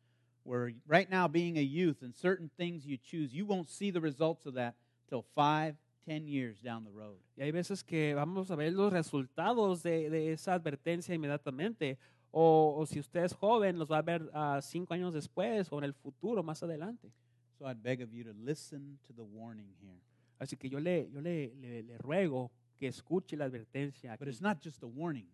[0.45, 4.01] where, right now, being a youth and certain things you choose, you won't see the
[4.01, 4.75] results of that
[5.09, 7.19] till five, ten years down the road.
[7.37, 11.99] Y hay veces que vamos a ver los resultados de, de esa advertencia inmediatamente.
[12.35, 15.79] O, o si usted es joven, los va a ver ah, cinco años después o
[15.79, 17.13] en el futuro, más adelante.
[17.59, 20.01] So I'd beg of you to listen to the warning here.
[20.41, 24.17] Así que yo le, yo le, le, le ruego que escuche la advertencia.
[24.19, 25.27] But it's not just a warning.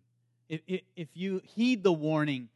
[0.49, 2.49] If, if, if you heed the warning,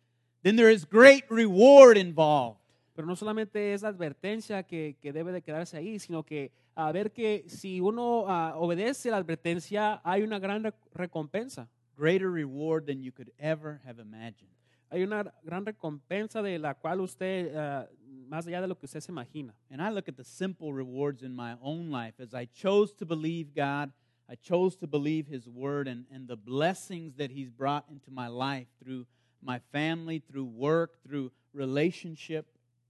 [0.43, 2.59] then there is great reward involved.
[2.95, 6.91] Pero no solamente es la advertencia que, que debe de quedarse ahí, sino que a
[6.91, 11.67] ver que si uno ah, obedece la advertencia, hay una gran rec- recompensa.
[11.97, 14.51] Greater reward than you could ever have imagined.
[14.89, 17.87] Hay una gran recompensa de la cual usted, ah,
[18.27, 19.55] más allá de lo que usted se imagina.
[19.71, 23.05] And I look at the simple rewards in my own life as I chose to
[23.05, 23.91] believe God,
[24.29, 28.27] I chose to believe His Word, and, and the blessings that He's brought into my
[28.27, 29.05] life through
[29.43, 32.45] my family, through work, through relationship.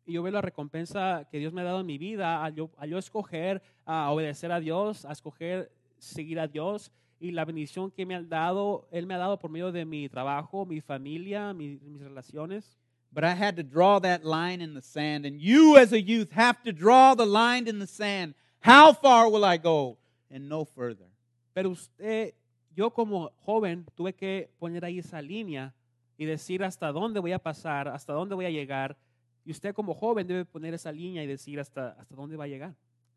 [0.05, 2.69] Y yo veo la recompensa que Dios me ha dado en mi vida al yo,
[2.77, 7.89] al yo escoger a obedecer a Dios, a escoger seguir a Dios y la bendición
[7.89, 11.53] que me ha dado, Él me ha dado por medio de mi trabajo, mi familia,
[11.53, 12.77] mi- mis relaciones.
[13.13, 16.31] But I had to draw that line in the sand, and you as a youth
[16.31, 18.33] have to draw the line in the sand.
[18.59, 19.97] How far will I go?
[20.29, 21.05] And no further.
[21.53, 22.33] Pero usted,
[22.75, 25.73] yo como joven tuve que poner ahí esa línea
[26.17, 28.97] y decir hasta dónde voy a pasar, hasta dónde voy a llegar.
[29.45, 32.47] Y usted como joven debe poner esa línea y decir hasta, hasta dónde va a
[32.47, 32.75] llegar.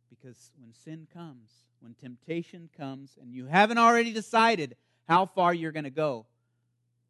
[0.08, 4.76] Because when sin comes, when temptation comes, and you haven't already decided
[5.08, 6.26] how far you're going to go,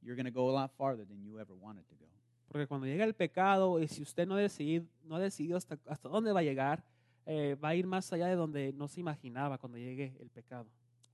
[0.03, 2.07] you're going to go a lot farther than you ever wanted to go.
[2.49, 6.09] Porque cuando llega el pecado y si usted no, decidi, no ha decidido hasta, hasta
[6.09, 6.83] dónde va a llegar,
[7.27, 10.67] eh, va a ir más allá de donde no se imaginaba cuando llegue el pecado.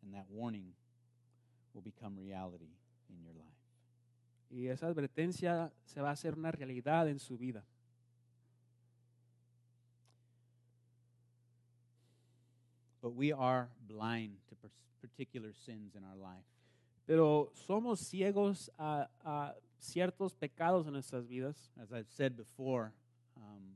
[0.03, 0.75] And that warning
[1.73, 2.71] will become reality
[3.09, 3.52] in your life.
[4.53, 7.65] Y esa advertencia se va a hacer una realidad en su vida.
[13.01, 14.57] But we are blind to
[15.01, 16.45] particular sins in our life.
[17.07, 21.71] Pero somos ciegos a, a ciertos pecados en nuestras vidas.
[21.81, 22.93] As I've said before,
[23.37, 23.75] um,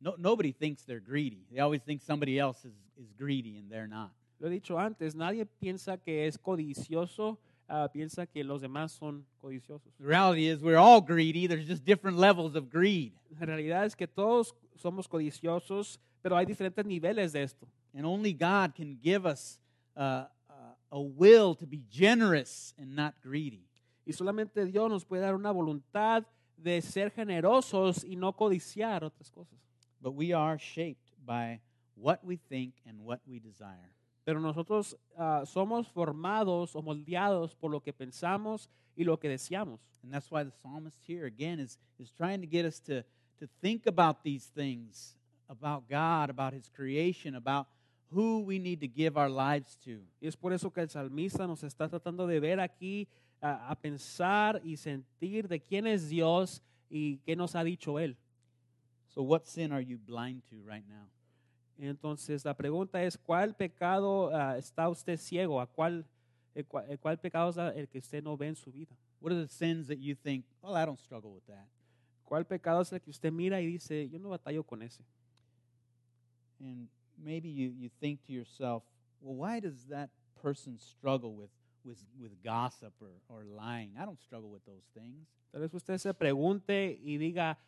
[0.00, 1.44] no, nobody thinks they're greedy.
[1.52, 4.12] They always think somebody else is, is greedy and they're not.
[4.38, 7.38] Lo he dicho antes, nadie piensa que es codicioso,
[7.68, 9.92] ah, piensa que los demás son codiciosos.
[9.98, 11.46] The reality is we're all greedy.
[11.46, 13.12] There's just different levels of greed.
[13.38, 17.68] La realidad es que todos somos codiciosos, pero hay diferentes niveles de esto.
[17.94, 19.58] And only God can give us
[19.96, 23.66] uh, uh, a will to be generous and not greedy.
[24.04, 26.24] Y solamente Dios nos puede dar una voluntad
[26.56, 29.58] de ser generosos y no codiciar otras cosas.
[30.00, 31.60] But we are shaped by
[31.96, 33.95] what we think and what we desire.
[34.26, 39.80] Pero nosotros ah, somos formados o moldeados por lo que pensamos y lo que deseamos.
[40.02, 43.04] And that's why the psalmist here again is, is trying to get us to,
[43.38, 45.16] to think about these things
[45.48, 47.68] about God, about His creation, about
[48.10, 50.00] who we need to give our lives to.
[50.20, 53.06] Y es por eso que el salmista nos está tratando de ver aquí,
[53.40, 58.16] ah, a pensar y sentir de quién es Dios y qué nos ha dicho Él.
[59.08, 61.06] So, what sin are you blind to right now?
[61.78, 65.60] Entonces la pregunta es, ¿cuál pecado ah, está usted ciego?
[65.60, 66.06] ¿A cuál,
[66.54, 68.96] el cuál, el cuál pecado es el que usted no ve en su vida?
[69.20, 71.66] What are the sins that you think, well, I don't struggle with that?
[72.24, 75.04] ¿Cuál pecado es el que usted mira y dice, yo no batallo con ese?
[76.60, 78.82] And maybe you, you think to yourself,
[79.20, 80.10] well, why does that
[80.42, 81.50] person struggle with,
[81.84, 83.92] with, with gossip or, or lying?
[83.98, 85.26] I don't struggle with those things.
[85.52, 87.58] Tal vez usted se pregunte y diga,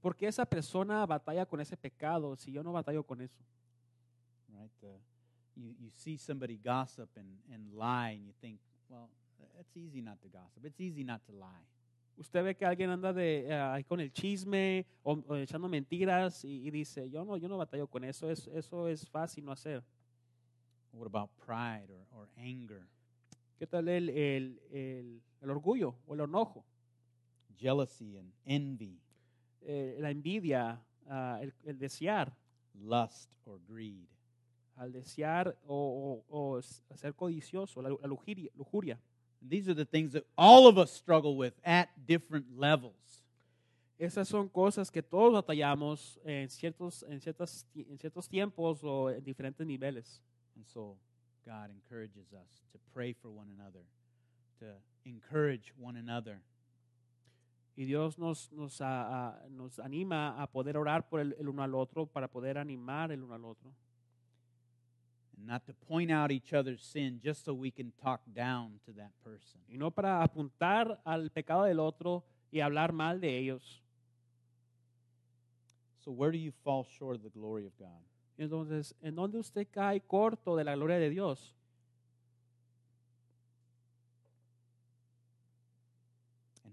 [0.00, 3.42] ¿por qué esa persona batalla con ese pecado si yo no batallo con eso?
[4.58, 4.70] right?
[4.80, 4.98] The,
[5.56, 8.58] you, you see somebody gossip and, and lie, and you think,
[8.88, 9.08] well,
[9.60, 10.64] it's easy not to gossip.
[10.64, 11.66] It's easy not to lie.
[12.16, 16.66] Usted ve que alguien anda de, eh, con el chisme o, o echando mentiras y,
[16.66, 19.84] y dice, yo no, yo no batallo con eso, es, eso es fácil no hacer.
[20.92, 22.88] What about pride or, or anger,
[23.58, 26.64] ¿Qué tal el, el, el, el orgullo o el enojo?
[27.56, 29.00] jealousy and envy,
[29.62, 32.32] Eh, la envidia, ah, el, el desear,
[32.80, 34.06] lust or greed?
[34.80, 38.96] al desear o, o- o ser codicioso, la, la lujuria, lujuria.
[39.40, 43.24] And these are the things that all of us struggle with at different levels.
[43.98, 49.24] Esas son cosas que todos batallamos en ciertos, en, ciertas, en ciertos tiempos o en
[49.24, 50.20] diferentes niveles.
[50.54, 50.96] And so
[51.44, 53.82] God encourages us to pray for one another,
[54.60, 54.66] to
[55.04, 56.40] encourage one another.
[57.78, 61.62] Y Dios nos, nos, a- a- nos anima a poder orar por el, el uno
[61.62, 63.72] al otro para poder animar el uno al otro.
[65.40, 69.12] not to point out each other's sin just so we can talk down to that
[69.22, 69.60] person.
[69.68, 73.80] y no para apuntar al pecado del otro y hablar mal de ellos.
[76.00, 78.02] So, where do you fall short of the glory of God?
[78.36, 81.54] Entonces, ¿en dónde usted cae corto de la gloria de Dios?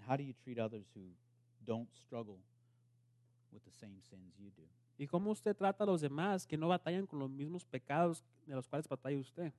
[0.07, 1.01] How do you treat others who
[1.65, 2.39] don't struggle
[3.51, 4.63] with the same sins you do?
[4.97, 8.55] ¿Y cómo usted trata a los demás que no batallan con los mismos pecados de
[8.55, 9.51] los cuales batalla usted?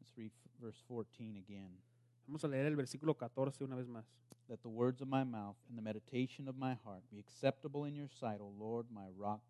[0.00, 0.30] Let's read
[0.60, 1.78] verse 14 again.
[2.26, 4.04] Vamos a leer el versículo 14 una vez más.
[4.48, 7.94] Let the words of my mouth and the meditation of my heart be acceptable in
[7.94, 9.40] your sight, O Lord, my rock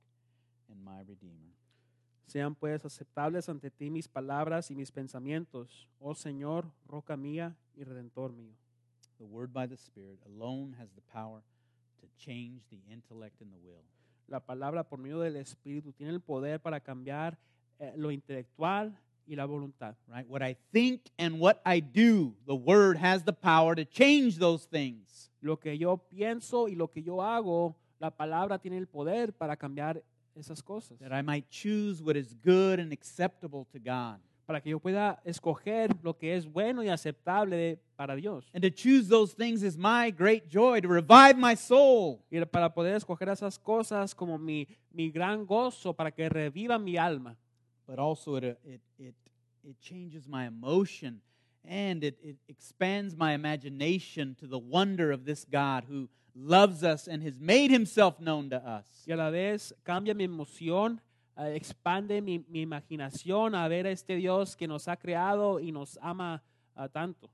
[0.68, 1.54] and my redeemer.
[2.26, 7.84] Sean pues aceptables ante ti mis palabras y mis pensamientos, oh Señor, roca mía y
[7.84, 8.54] redentor mío.
[9.18, 11.42] The word by the Spirit alone has the power
[12.00, 13.84] to change the intellect and the will.
[14.28, 17.36] La palabra por medio del Espíritu tiene el poder para cambiar
[17.78, 18.96] eh, lo intelectual
[19.26, 19.96] y la voluntad.
[20.06, 20.26] Right?
[20.28, 24.66] What I think and what I do, the word has the power to change those
[24.66, 25.30] things.
[25.40, 29.56] Lo que yo pienso y lo que yo hago, la palabra tiene el poder para
[29.56, 30.02] cambiar
[30.38, 30.98] esas cosas.
[30.98, 34.18] That I might choose what is good and acceptable to God.
[34.46, 38.50] Para que yo pueda escoger lo que es bueno y aceptable para Dios.
[38.52, 42.24] And to choose those things is my great joy, to revive my soul.
[42.32, 46.96] Y para poder escoger esas cosas como mi, mi gran gozo, para que reviva mi
[46.96, 47.36] alma.
[47.86, 49.14] But also it, it, it,
[49.62, 51.20] it changes my emotion
[51.64, 56.08] and it, it expands my imagination to the wonder of this God who
[56.42, 59.04] loves us and has made himself known to us.
[59.06, 61.00] Y a la vez cambia mi emoción,
[61.36, 65.70] eh, expande mi, mi imaginación a ver a este Dios que nos ha creado y
[65.72, 66.42] nos ama
[66.74, 67.30] ah, tanto.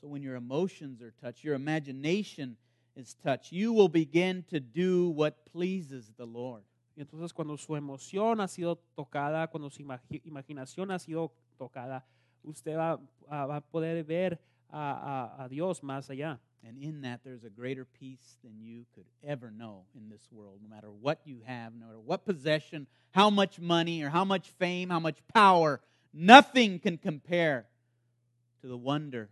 [0.00, 2.56] So when your emotions are touched, your imagination
[2.94, 6.62] is touched, you will begin to do what pleases the Lord.
[6.96, 12.04] Y entonces cuando su emoción ha sido tocada, cuando su imagi- imaginación ha sido tocada,
[12.42, 14.38] usted va, ah, va a poder ver
[14.68, 16.40] a, a- a Dios más allá.
[16.64, 20.60] And in that, there's a greater peace than you could ever know in this world,
[20.62, 24.50] no matter what you have, no matter what possession, how much money, or how much
[24.58, 25.80] fame, how much power.
[26.12, 27.66] Nothing can compare
[28.62, 29.28] to the wonder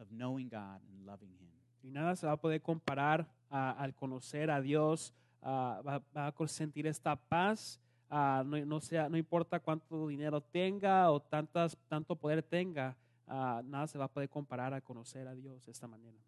[0.00, 1.48] of knowing God and loving Him.
[1.82, 5.12] Y nada se va a poder comparar ah, al conocer a Dios,
[5.42, 10.40] ah, va, va a sentir esta paz, ah, no, no sea, no importa cuánto dinero
[10.40, 15.34] tenga o tantas, tanto poder tenga, nada se va a poder comparar a conocer a
[15.34, 16.18] Dios de esta manera.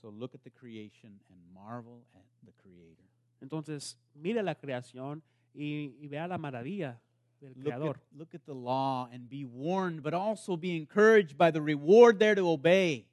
[0.00, 3.04] So look at the creation and marvel at the Creator.
[3.42, 5.22] Entonces, mire la creación
[5.54, 6.98] y, y vea la maravilla
[7.40, 7.96] del Look Creador.
[7.96, 12.18] at, look at the law and be warned, but also be encouraged by the reward
[12.18, 13.06] there to obey.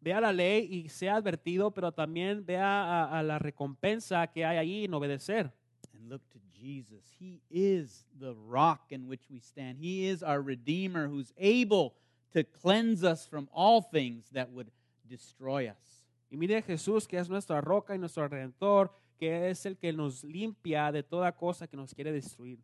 [0.00, 4.56] Vea la ley y sea advertido, pero también vea a, a la recompensa que hay
[4.56, 5.50] allí en obedecer.
[5.94, 7.04] And look to Jesus.
[7.18, 9.78] He is the rock in which we stand.
[9.78, 11.94] He is our Redeemer who's able
[12.32, 14.70] to cleanse us from all things that would
[15.08, 16.04] destroy us.
[16.30, 20.22] Y mire Jesús, que es nuestra roca y nuestro redentor, que es el que nos
[20.24, 22.58] limpia de toda cosa que nos quiere destruir.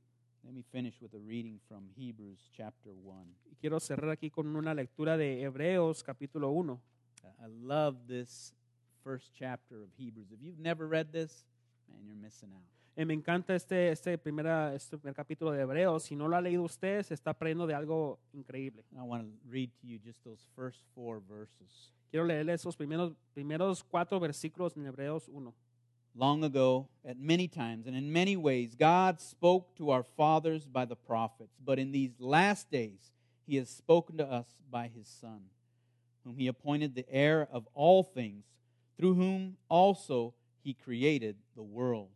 [0.45, 3.34] Let me finish with a reading from Hebrews chapter 1.
[3.51, 6.80] Y quiero cerrar aquí con una lectura de Hebreos capítulo 1.
[7.40, 8.55] I love this
[9.03, 10.30] first chapter of Hebrews.
[10.30, 11.47] If you've never read this,
[11.88, 12.74] man, you're missing out.
[12.97, 16.05] Eh, me encanta este, este, primera, este primer capítulo de Hebreos.
[16.05, 18.84] Si no lo ha leído usted, se está perdiendo de algo increíble.
[18.92, 21.92] I want to read to you just those first four verses.
[22.11, 25.53] Quiero leerle esos primeros, primeros cuatro versículos en Hebreos 1.
[26.17, 30.85] Long ago, at many times and in many ways, God spoke to our fathers by
[30.85, 33.11] the prophets, but in these last days,
[33.47, 35.41] He has spoken to us by His Son,
[36.25, 38.45] whom He appointed the heir of all things,
[38.97, 42.11] through whom also He created the world.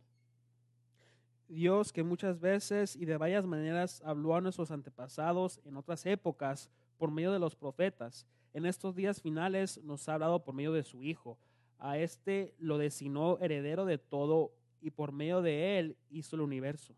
[1.48, 6.68] Dios que muchas veces y de varias maneras habló a nuestros antepasados en otras épocas
[6.98, 8.26] por medio de los profetas,
[8.58, 11.38] en estos días finales nos ha hablado por medio de su Hijo.
[11.78, 14.52] A este lo designó heredero de todo
[14.82, 16.94] y por medio de él hizo el universo.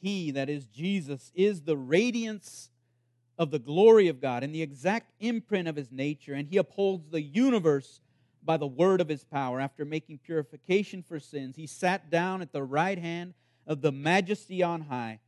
[0.00, 2.70] He, that is Jesus, is the radiance
[3.36, 7.10] of the glory of God and the exact imprint of His nature, and He upholds
[7.10, 8.00] the universe
[8.44, 9.60] by the word of His power.
[9.60, 13.34] After making purification for sins, He sat down at the right hand
[13.66, 15.18] of the majesty on high,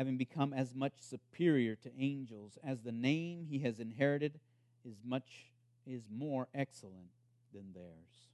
[0.00, 4.40] having become as much superior to angels as the name He has inherited
[4.82, 5.52] is much
[5.86, 7.10] is more excellent
[7.52, 8.30] than theirs.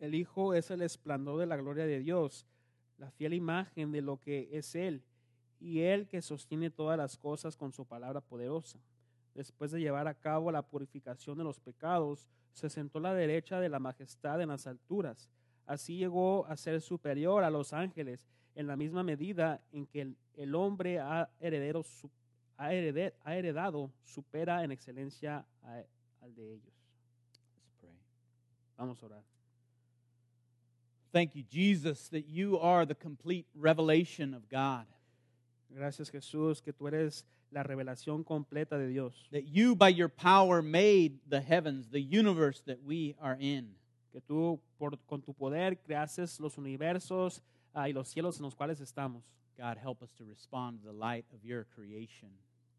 [0.00, 2.46] El Hijo es el esplendor de la gloria de Dios,
[2.98, 5.02] la fiel imagen de lo que es Él,
[5.60, 8.78] y Él que sostiene todas las cosas con su palabra poderosa.
[9.34, 13.60] Después de llevar a cabo la purificación de los pecados, se sentó a la derecha
[13.60, 15.28] de la majestad en las alturas.
[15.66, 20.16] Así llegó a ser superior a los ángeles en la misma medida en que el,
[20.36, 22.10] el hombre ha, heredero su-
[22.56, 25.82] ha, herede- ha heredado supera en excelencia a-
[26.20, 26.72] al de ellos.
[27.56, 27.94] Let's pray.
[28.76, 29.22] Vamos a orar.
[31.12, 34.86] Thank you, Jesus, that you are the complete revelation of God.
[35.70, 40.62] Gracias Jesús que tú eres la revelación completa de Dios, That you, by your power,
[40.62, 43.74] made the heavens, the universe that we are in.
[44.10, 47.42] que tú por, con tu poder creases los universos
[47.74, 49.24] ah, y los cielos en los cuales estamos.
[49.56, 52.30] God, help us to respond to the light of your creation.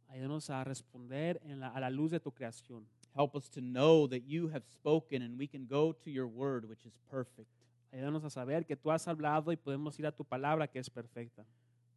[0.09, 2.85] Ayúdanos a responder en la- a la luz de tu creación.
[3.15, 6.65] Help us to know that you have spoken and we can go to your word,
[6.67, 7.47] which is perfect.
[7.91, 10.89] Ayúdanos a saber que tú has hablado y podemos ir a tu palabra que es
[10.89, 11.45] perfecta.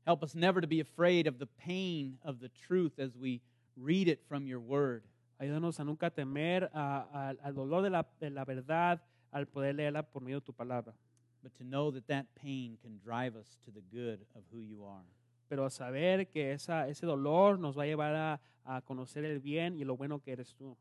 [0.07, 3.40] Help us never to be afraid of the pain of the truth as we
[3.76, 5.03] read it from your word.
[5.38, 9.01] Ayúdanos a nunca temer al dolor de la, de la verdad
[9.32, 10.94] al poder leerla por medio de tu palabra.
[11.43, 14.84] But to know that that pain can drive us to the good of who you
[14.84, 15.05] are.
[15.49, 19.76] Pero saber que esa, ese dolor nos va a llevar a, a conocer el bien
[19.76, 20.76] y lo bueno que eres tú.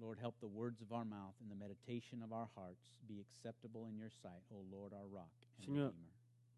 [0.00, 3.86] Lord, help the words of our mouth and the meditation of our hearts be acceptable
[3.88, 5.28] in your sight, O Lord, our rock
[5.58, 6.10] and Señor, redeemer.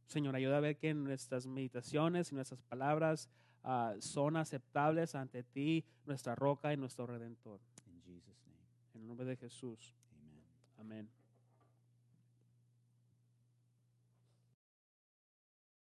[0.07, 3.29] Señor, ayuda a ver que nuestras meditaciones y nuestras palabras
[3.65, 7.61] ah, son aceptables ante ti, nuestra roca y nuestro redentor.
[7.87, 8.61] In Jesus' name,
[8.95, 9.95] En el nombre de Jesús.